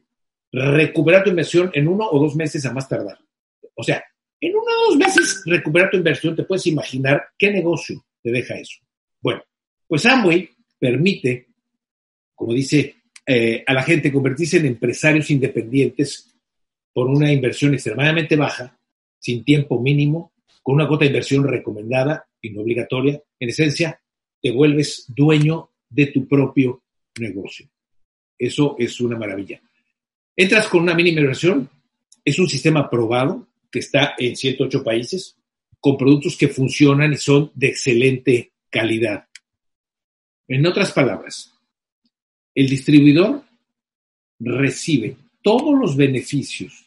recuperar 0.52 1.24
tu 1.24 1.30
inversión 1.30 1.70
en 1.74 1.88
uno 1.88 2.08
o 2.10 2.20
dos 2.20 2.36
meses 2.36 2.66
a 2.66 2.74
más 2.74 2.90
tardar. 2.90 3.20
O 3.76 3.84
sea, 3.84 4.04
en 4.40 4.52
uno 4.52 4.66
o 4.66 4.90
dos 4.90 4.98
meses 4.98 5.42
recuperar 5.46 5.90
tu 5.90 5.98
inversión, 5.98 6.36
te 6.36 6.44
puedes 6.44 6.68
imaginar 6.68 7.30
qué 7.38 7.52
negocio 7.52 8.06
te 8.22 8.32
deja 8.32 8.56
eso. 8.56 8.80
Bueno, 9.22 9.44
pues 9.88 10.06
Amway 10.06 10.50
permite, 10.80 11.48
como 12.36 12.54
dice 12.54 12.96
eh, 13.26 13.64
a 13.66 13.74
la 13.74 13.84
gente, 13.84 14.12
convertirse 14.12 14.58
en 14.58 14.68
empresarios 14.68 15.30
independientes 15.32 16.34
por 16.94 17.08
una 17.08 17.32
inversión 17.32 17.74
extremadamente 17.74 18.36
baja, 18.36 18.80
sin 19.20 19.44
tiempo 19.44 19.82
mínimo, 19.82 20.34
con 20.64 20.76
una 20.76 20.88
cuota 20.88 21.06
de 21.06 21.12
inversión 21.12 21.48
recomendada 21.48 22.28
y 22.42 22.52
no 22.52 22.62
obligatoria. 22.62 23.22
En 23.40 23.50
esencia, 23.50 24.00
te 24.42 24.52
vuelves 24.52 25.06
dueño 25.08 25.72
de 25.90 26.08
tu 26.08 26.28
propio 26.28 26.84
negocio. 27.20 27.70
Eso 28.38 28.76
es 28.78 29.00
una 29.02 29.18
maravilla. 29.18 29.62
Entras 30.36 30.68
con 30.68 30.84
una 30.84 30.94
mínima 30.94 31.22
inversión, 31.22 31.70
es 32.24 32.38
un 32.40 32.48
sistema 32.48 32.90
probado, 32.90 33.48
que 33.72 33.80
está 33.80 34.16
en 34.18 34.36
108 34.36 34.84
países, 34.84 35.38
con 35.80 35.98
productos 35.98 36.38
que 36.38 36.48
funcionan 36.48 37.14
y 37.14 37.18
son 37.18 37.52
de 37.56 37.68
excelente 37.68 38.54
calidad. 38.70 39.28
En 40.48 40.66
otras 40.66 40.92
palabras, 40.92 41.54
el 42.56 42.70
distribuidor 42.70 43.44
recibe 44.40 45.18
todos 45.42 45.78
los 45.78 45.96
beneficios 45.96 46.86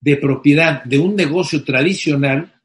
de 0.00 0.16
propiedad 0.16 0.82
de 0.84 0.98
un 0.98 1.14
negocio 1.14 1.62
tradicional, 1.62 2.60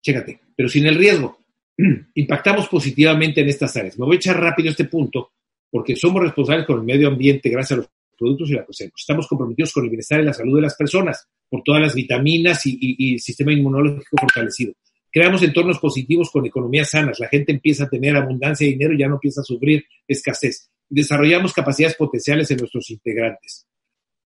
chécate, 0.00 0.40
pero 0.56 0.68
sin 0.68 0.86
el 0.86 0.96
riesgo. 0.96 1.38
Impactamos 2.14 2.68
positivamente 2.68 3.42
en 3.42 3.48
estas 3.48 3.76
áreas. 3.76 3.98
Me 3.98 4.06
voy 4.06 4.16
a 4.16 4.18
echar 4.18 4.40
rápido 4.40 4.70
este 4.70 4.86
punto 4.86 5.32
porque 5.70 5.96
somos 5.96 6.22
responsables 6.22 6.66
con 6.66 6.78
el 6.78 6.84
medio 6.84 7.08
ambiente 7.08 7.50
gracias 7.50 7.72
a 7.72 7.82
los 7.82 7.90
productos 8.16 8.50
y 8.50 8.54
la 8.54 8.64
cosecha. 8.64 8.92
Estamos 8.96 9.26
comprometidos 9.26 9.72
con 9.72 9.84
el 9.84 9.90
bienestar 9.90 10.20
y 10.20 10.24
la 10.24 10.32
salud 10.32 10.56
de 10.56 10.62
las 10.62 10.74
personas 10.74 11.28
por 11.48 11.62
todas 11.62 11.82
las 11.82 11.94
vitaminas 11.94 12.62
y, 12.64 13.14
el 13.14 13.20
sistema 13.20 13.52
inmunológico 13.52 14.16
fortalecido. 14.20 14.74
Creamos 15.10 15.42
entornos 15.42 15.78
positivos 15.78 16.30
con 16.30 16.44
economías 16.44 16.90
sanas. 16.90 17.18
La 17.20 17.28
gente 17.28 17.52
empieza 17.52 17.84
a 17.84 17.88
tener 17.88 18.16
abundancia 18.16 18.66
de 18.66 18.72
dinero 18.72 18.92
y 18.92 18.98
ya 18.98 19.08
no 19.08 19.14
empieza 19.14 19.40
a 19.40 19.44
sufrir 19.44 19.84
escasez. 20.06 20.70
Desarrollamos 20.88 21.52
capacidades 21.52 21.96
potenciales 21.96 22.50
en 22.50 22.58
nuestros 22.58 22.90
integrantes. 22.90 23.66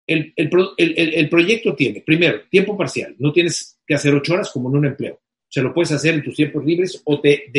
El, 0.06 1.30
proyecto 1.30 1.75
tiene, 1.75 2.01
primero, 2.01 2.41
tiempo 2.49 2.77
parcial. 2.77 3.15
No 3.19 3.34
tienes 3.34 3.80
que 3.86 3.95
hacer 3.95 4.13
ocho 4.13 4.34
horas 4.34 4.49
como 4.51 4.69
en 4.69 4.77
un 4.77 4.86
empleo. 4.86 5.19
Se 5.49 5.62
lo 5.62 5.73
puedes 5.73 5.91
hacer 5.91 6.13
en 6.13 6.23
tus 6.23 6.36
tiempos 6.36 6.63
libres 6.63 7.01
o 7.03 7.19
te, 7.19 7.51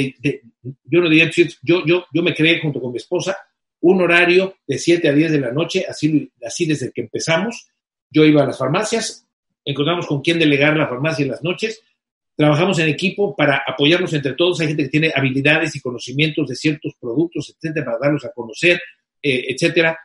yo 0.85 1.01
no 1.01 1.09
diría, 1.11 1.31
yo, 1.62 1.85
yo, 1.85 2.05
yo 2.12 2.23
me 2.23 2.35
creé 2.35 2.61
junto 2.61 2.81
con 2.81 2.92
mi 2.92 2.97
esposa 2.97 3.37
un 3.81 4.01
horario 4.01 4.57
de 4.66 4.79
7 4.79 5.09
a 5.09 5.12
10 5.12 5.33
de 5.33 5.40
la 5.40 5.53
noche, 5.53 5.85
así, 5.88 6.33
así 6.42 6.66
desde 6.66 6.90
que 6.92 7.03
empezamos. 7.03 7.68
Yo 8.11 8.25
iba 8.25 8.42
a 8.42 8.47
las 8.47 8.59
farmacias, 8.59 9.28
encontramos 9.70 10.07
con 10.07 10.22
quién 10.22 10.38
delegar 10.38 10.76
la 10.76 10.88
farmacia 10.88 11.24
en 11.24 11.31
las 11.31 11.44
noches, 11.44 11.83
trabajamos 12.35 12.78
en 12.78 12.88
equipo 12.88 13.37
para 13.37 13.62
apoyarnos 13.66 14.12
entre 14.14 14.33
todos. 14.33 14.61
Hay 14.61 14.68
gente 14.68 14.85
que 14.85 14.88
tiene 14.88 15.12
habilidades 15.14 15.76
y 15.76 15.81
conocimientos 15.81 16.48
de 16.48 16.57
ciertos 16.57 16.94
productos, 16.98 17.54
etcétera, 17.54 17.85
para 17.85 17.98
darlos 17.98 18.24
a 18.24 18.33
conocer, 18.33 18.81
eh, 19.22 19.44
etcétera. 19.48 19.98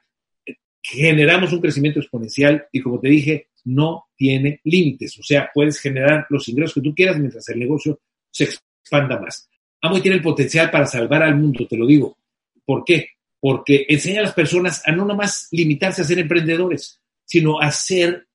Generamos 0.82 1.54
un 1.54 1.62
crecimiento 1.62 2.02
exponencial 2.02 2.67
y, 2.71 2.82
como 2.82 2.99
te 2.99 3.08
dije, 3.08 3.47
no 3.63 4.08
tiene 4.17 4.60
límites. 4.65 5.17
O 5.17 5.23
sea, 5.23 5.49
puedes 5.54 5.80
generar 5.80 6.26
los 6.30 6.49
ingresos 6.49 6.73
que 6.73 6.82
tú 6.82 6.93
quieras 6.93 7.17
mientras 7.17 7.47
el 7.47 7.60
negocio 7.60 8.02
se 8.30 8.43
expanda 8.43 9.17
más. 9.17 9.49
Amway 9.82 10.02
tiene 10.02 10.17
el 10.17 10.23
potencial 10.23 10.69
para 10.71 10.86
salvar 10.86 11.23
al 11.23 11.36
mundo, 11.36 11.65
te 11.67 11.78
lo 11.78 11.86
digo. 11.88 12.17
¿Por 12.65 12.84
qué? 12.84 13.12
Porque 13.39 13.86
enseña 13.88 14.19
a 14.19 14.23
las 14.23 14.34
personas 14.34 14.82
a 14.86 14.91
no 14.91 15.06
nomás 15.06 15.47
limitarse 15.52 16.02
a 16.02 16.06
ser 16.06 16.19
emprendedores, 16.19 16.99
sino 17.23 17.62
a 17.62 17.71
ser 17.71 18.28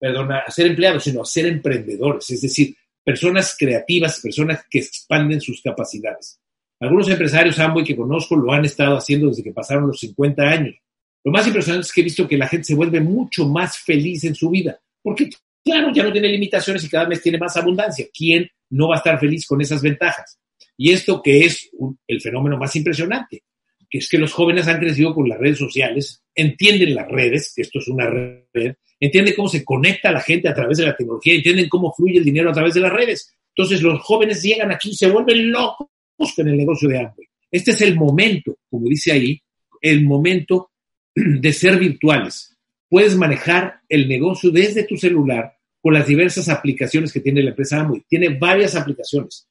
perdona, 0.00 0.38
a 0.46 0.50
ser 0.50 0.66
empleados, 0.66 1.04
sino 1.04 1.22
a 1.22 1.26
ser 1.26 1.46
emprendedores, 1.46 2.30
es 2.30 2.40
decir, 2.40 2.74
personas 3.04 3.54
creativas, 3.58 4.20
personas 4.20 4.64
que 4.68 4.78
expanden 4.78 5.40
sus 5.40 5.60
capacidades. 5.62 6.40
Algunos 6.80 7.08
empresarios 7.10 7.58
Amway 7.58 7.84
que 7.84 7.96
conozco 7.96 8.34
lo 8.34 8.52
han 8.52 8.64
estado 8.64 8.96
haciendo 8.96 9.28
desde 9.28 9.42
que 9.42 9.52
pasaron 9.52 9.86
los 9.86 10.00
50 10.00 10.42
años. 10.42 10.74
Lo 11.22 11.30
más 11.30 11.46
impresionante 11.46 11.86
es 11.86 11.92
que 11.92 12.00
he 12.00 12.04
visto 12.04 12.26
que 12.26 12.38
la 12.38 12.48
gente 12.48 12.64
se 12.64 12.74
vuelve 12.74 13.00
mucho 13.00 13.46
más 13.46 13.78
feliz 13.78 14.24
en 14.24 14.34
su 14.34 14.48
vida, 14.48 14.80
porque 15.02 15.28
claro, 15.62 15.92
ya 15.92 16.02
no 16.02 16.12
tiene 16.12 16.28
limitaciones 16.28 16.82
y 16.84 16.88
cada 16.88 17.04
vez 17.04 17.20
tiene 17.20 17.36
más 17.36 17.54
abundancia. 17.56 18.06
¿Quién 18.12 18.48
no 18.70 18.88
va 18.88 18.94
a 18.94 18.98
estar 18.98 19.20
feliz 19.20 19.46
con 19.46 19.60
esas 19.60 19.82
ventajas? 19.82 20.38
Y 20.78 20.92
esto 20.92 21.20
que 21.22 21.44
es 21.44 21.70
el 22.06 22.20
fenómeno 22.22 22.56
más 22.56 22.74
impresionante, 22.74 23.42
que 23.90 23.98
es 23.98 24.08
que 24.08 24.16
los 24.16 24.32
jóvenes 24.32 24.66
han 24.66 24.78
crecido 24.78 25.14
con 25.14 25.28
las 25.28 25.38
redes 25.38 25.58
sociales, 25.58 26.22
entienden 26.34 26.94
las 26.94 27.08
redes, 27.08 27.52
que 27.54 27.62
esto 27.62 27.80
es 27.80 27.88
una 27.88 28.08
red, 28.08 28.76
entienden 29.00 29.34
cómo 29.34 29.48
se 29.48 29.64
conecta 29.64 30.12
la 30.12 30.20
gente 30.20 30.48
a 30.48 30.54
través 30.54 30.78
de 30.78 30.86
la 30.86 30.96
tecnología, 30.96 31.34
entienden 31.34 31.68
cómo 31.68 31.92
fluye 31.92 32.18
el 32.18 32.24
dinero 32.24 32.50
a 32.50 32.52
través 32.52 32.74
de 32.74 32.80
las 32.80 32.92
redes. 32.92 33.34
Entonces 33.56 33.82
los 33.82 34.00
jóvenes 34.02 34.42
llegan 34.42 34.70
aquí 34.70 34.90
y 34.90 34.94
se 34.94 35.10
vuelven 35.10 35.50
locos 35.50 35.88
con 36.36 36.46
el 36.46 36.56
negocio 36.56 36.88
de 36.88 36.98
Amway. 36.98 37.28
Este 37.50 37.72
es 37.72 37.80
el 37.80 37.96
momento, 37.96 38.58
como 38.68 38.86
dice 38.86 39.12
ahí, 39.12 39.42
el 39.80 40.04
momento 40.04 40.70
de 41.14 41.52
ser 41.52 41.78
virtuales. 41.78 42.56
Puedes 42.88 43.16
manejar 43.16 43.80
el 43.88 44.08
negocio 44.08 44.50
desde 44.50 44.84
tu 44.84 44.96
celular 44.96 45.56
con 45.80 45.94
las 45.94 46.06
diversas 46.06 46.48
aplicaciones 46.48 47.12
que 47.12 47.20
tiene 47.20 47.42
la 47.42 47.50
empresa 47.50 47.80
Amway. 47.80 48.02
Tiene 48.06 48.30
varias 48.38 48.76
aplicaciones. 48.76 49.46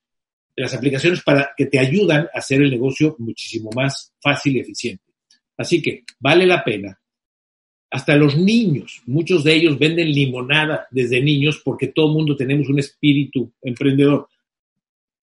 las 0.55 0.73
aplicaciones 0.73 1.21
para 1.23 1.51
que 1.55 1.67
te 1.67 1.79
ayudan 1.79 2.27
a 2.33 2.39
hacer 2.39 2.61
el 2.61 2.69
negocio 2.69 3.15
muchísimo 3.19 3.69
más 3.73 4.13
fácil 4.21 4.57
y 4.57 4.59
eficiente. 4.59 5.03
Así 5.57 5.81
que 5.81 6.03
vale 6.19 6.45
la 6.45 6.63
pena. 6.63 6.98
Hasta 7.91 8.15
los 8.15 8.37
niños, 8.37 9.01
muchos 9.07 9.43
de 9.43 9.55
ellos 9.55 9.79
venden 9.79 10.11
limonada 10.11 10.87
desde 10.91 11.21
niños 11.21 11.61
porque 11.63 11.87
todo 11.87 12.13
mundo 12.13 12.35
tenemos 12.35 12.69
un 12.69 12.77
espíritu 12.77 13.51
emprendedor. 13.61 14.27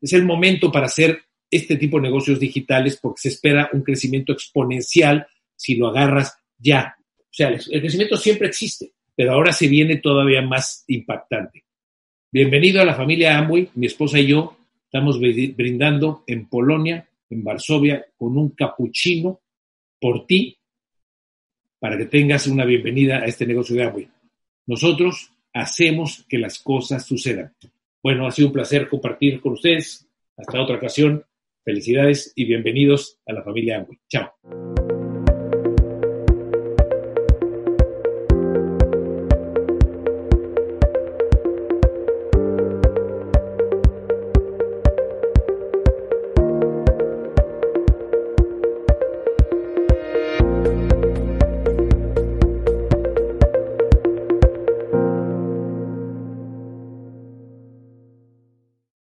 Es 0.01 0.13
el 0.13 0.25
momento 0.25 0.73
para 0.73 0.87
hacer 0.87 1.23
este 1.49 1.77
tipo 1.77 1.97
de 1.97 2.05
negocios 2.05 2.41
digitales 2.41 2.99
porque 3.01 3.21
se 3.21 3.29
espera 3.29 3.71
un 3.73 3.83
crecimiento 3.83 4.33
exponencial 4.33 5.27
si 5.55 5.77
lo 5.77 5.89
agarras 5.89 6.39
ya. 6.59 6.97
O 7.21 7.31
sea, 7.31 7.49
el 7.49 7.81
crecimiento 7.81 8.17
siempre 8.17 8.49
existe, 8.49 8.93
pero 9.15 9.33
ahora 9.33 9.53
se 9.53 9.69
viene 9.69 9.99
todavía 9.99 10.43
más 10.43 10.85
impactante. 10.89 11.65
Bienvenido 12.33 12.83
a 12.83 12.85
la 12.85 12.95
familia 12.95 13.39
Amway. 13.39 13.71
Mi 13.77 13.87
esposa 13.87 14.19
y 14.19 14.27
yo 14.27 14.57
estamos 14.85 15.21
brindando 15.21 16.25
en 16.27 16.49
Polonia, 16.49 17.09
en 17.31 17.45
Varsovia, 17.45 18.07
con 18.17 18.37
un 18.37 18.51
capuchino 18.51 19.41
por 20.01 20.27
ti 20.27 20.56
para 21.79 21.97
que 21.97 22.07
tengas 22.07 22.47
una 22.47 22.65
bienvenida 22.65 23.19
a 23.19 23.27
este 23.27 23.47
negocio 23.47 23.77
de 23.77 23.85
Amway. 23.85 24.09
Nosotros 24.67 25.33
hacemos 25.53 26.25
que 26.29 26.39
las 26.39 26.59
cosas 26.59 27.07
sucedan. 27.07 27.55
Bueno, 28.03 28.27
ha 28.27 28.31
sido 28.31 28.49
un 28.49 28.55
placer 28.55 28.89
compartir 28.89 29.41
con 29.41 29.53
ustedes. 29.53 30.09
Hasta 30.37 30.61
otra 30.61 30.77
ocasión. 30.77 31.25
Felicidades 31.65 32.33
y 32.37 32.45
bienvenidos 32.45 33.19
a 33.27 33.33
la 33.33 33.43
familia 33.43 33.79
Amway. 33.79 33.99
Chao. 34.09 34.86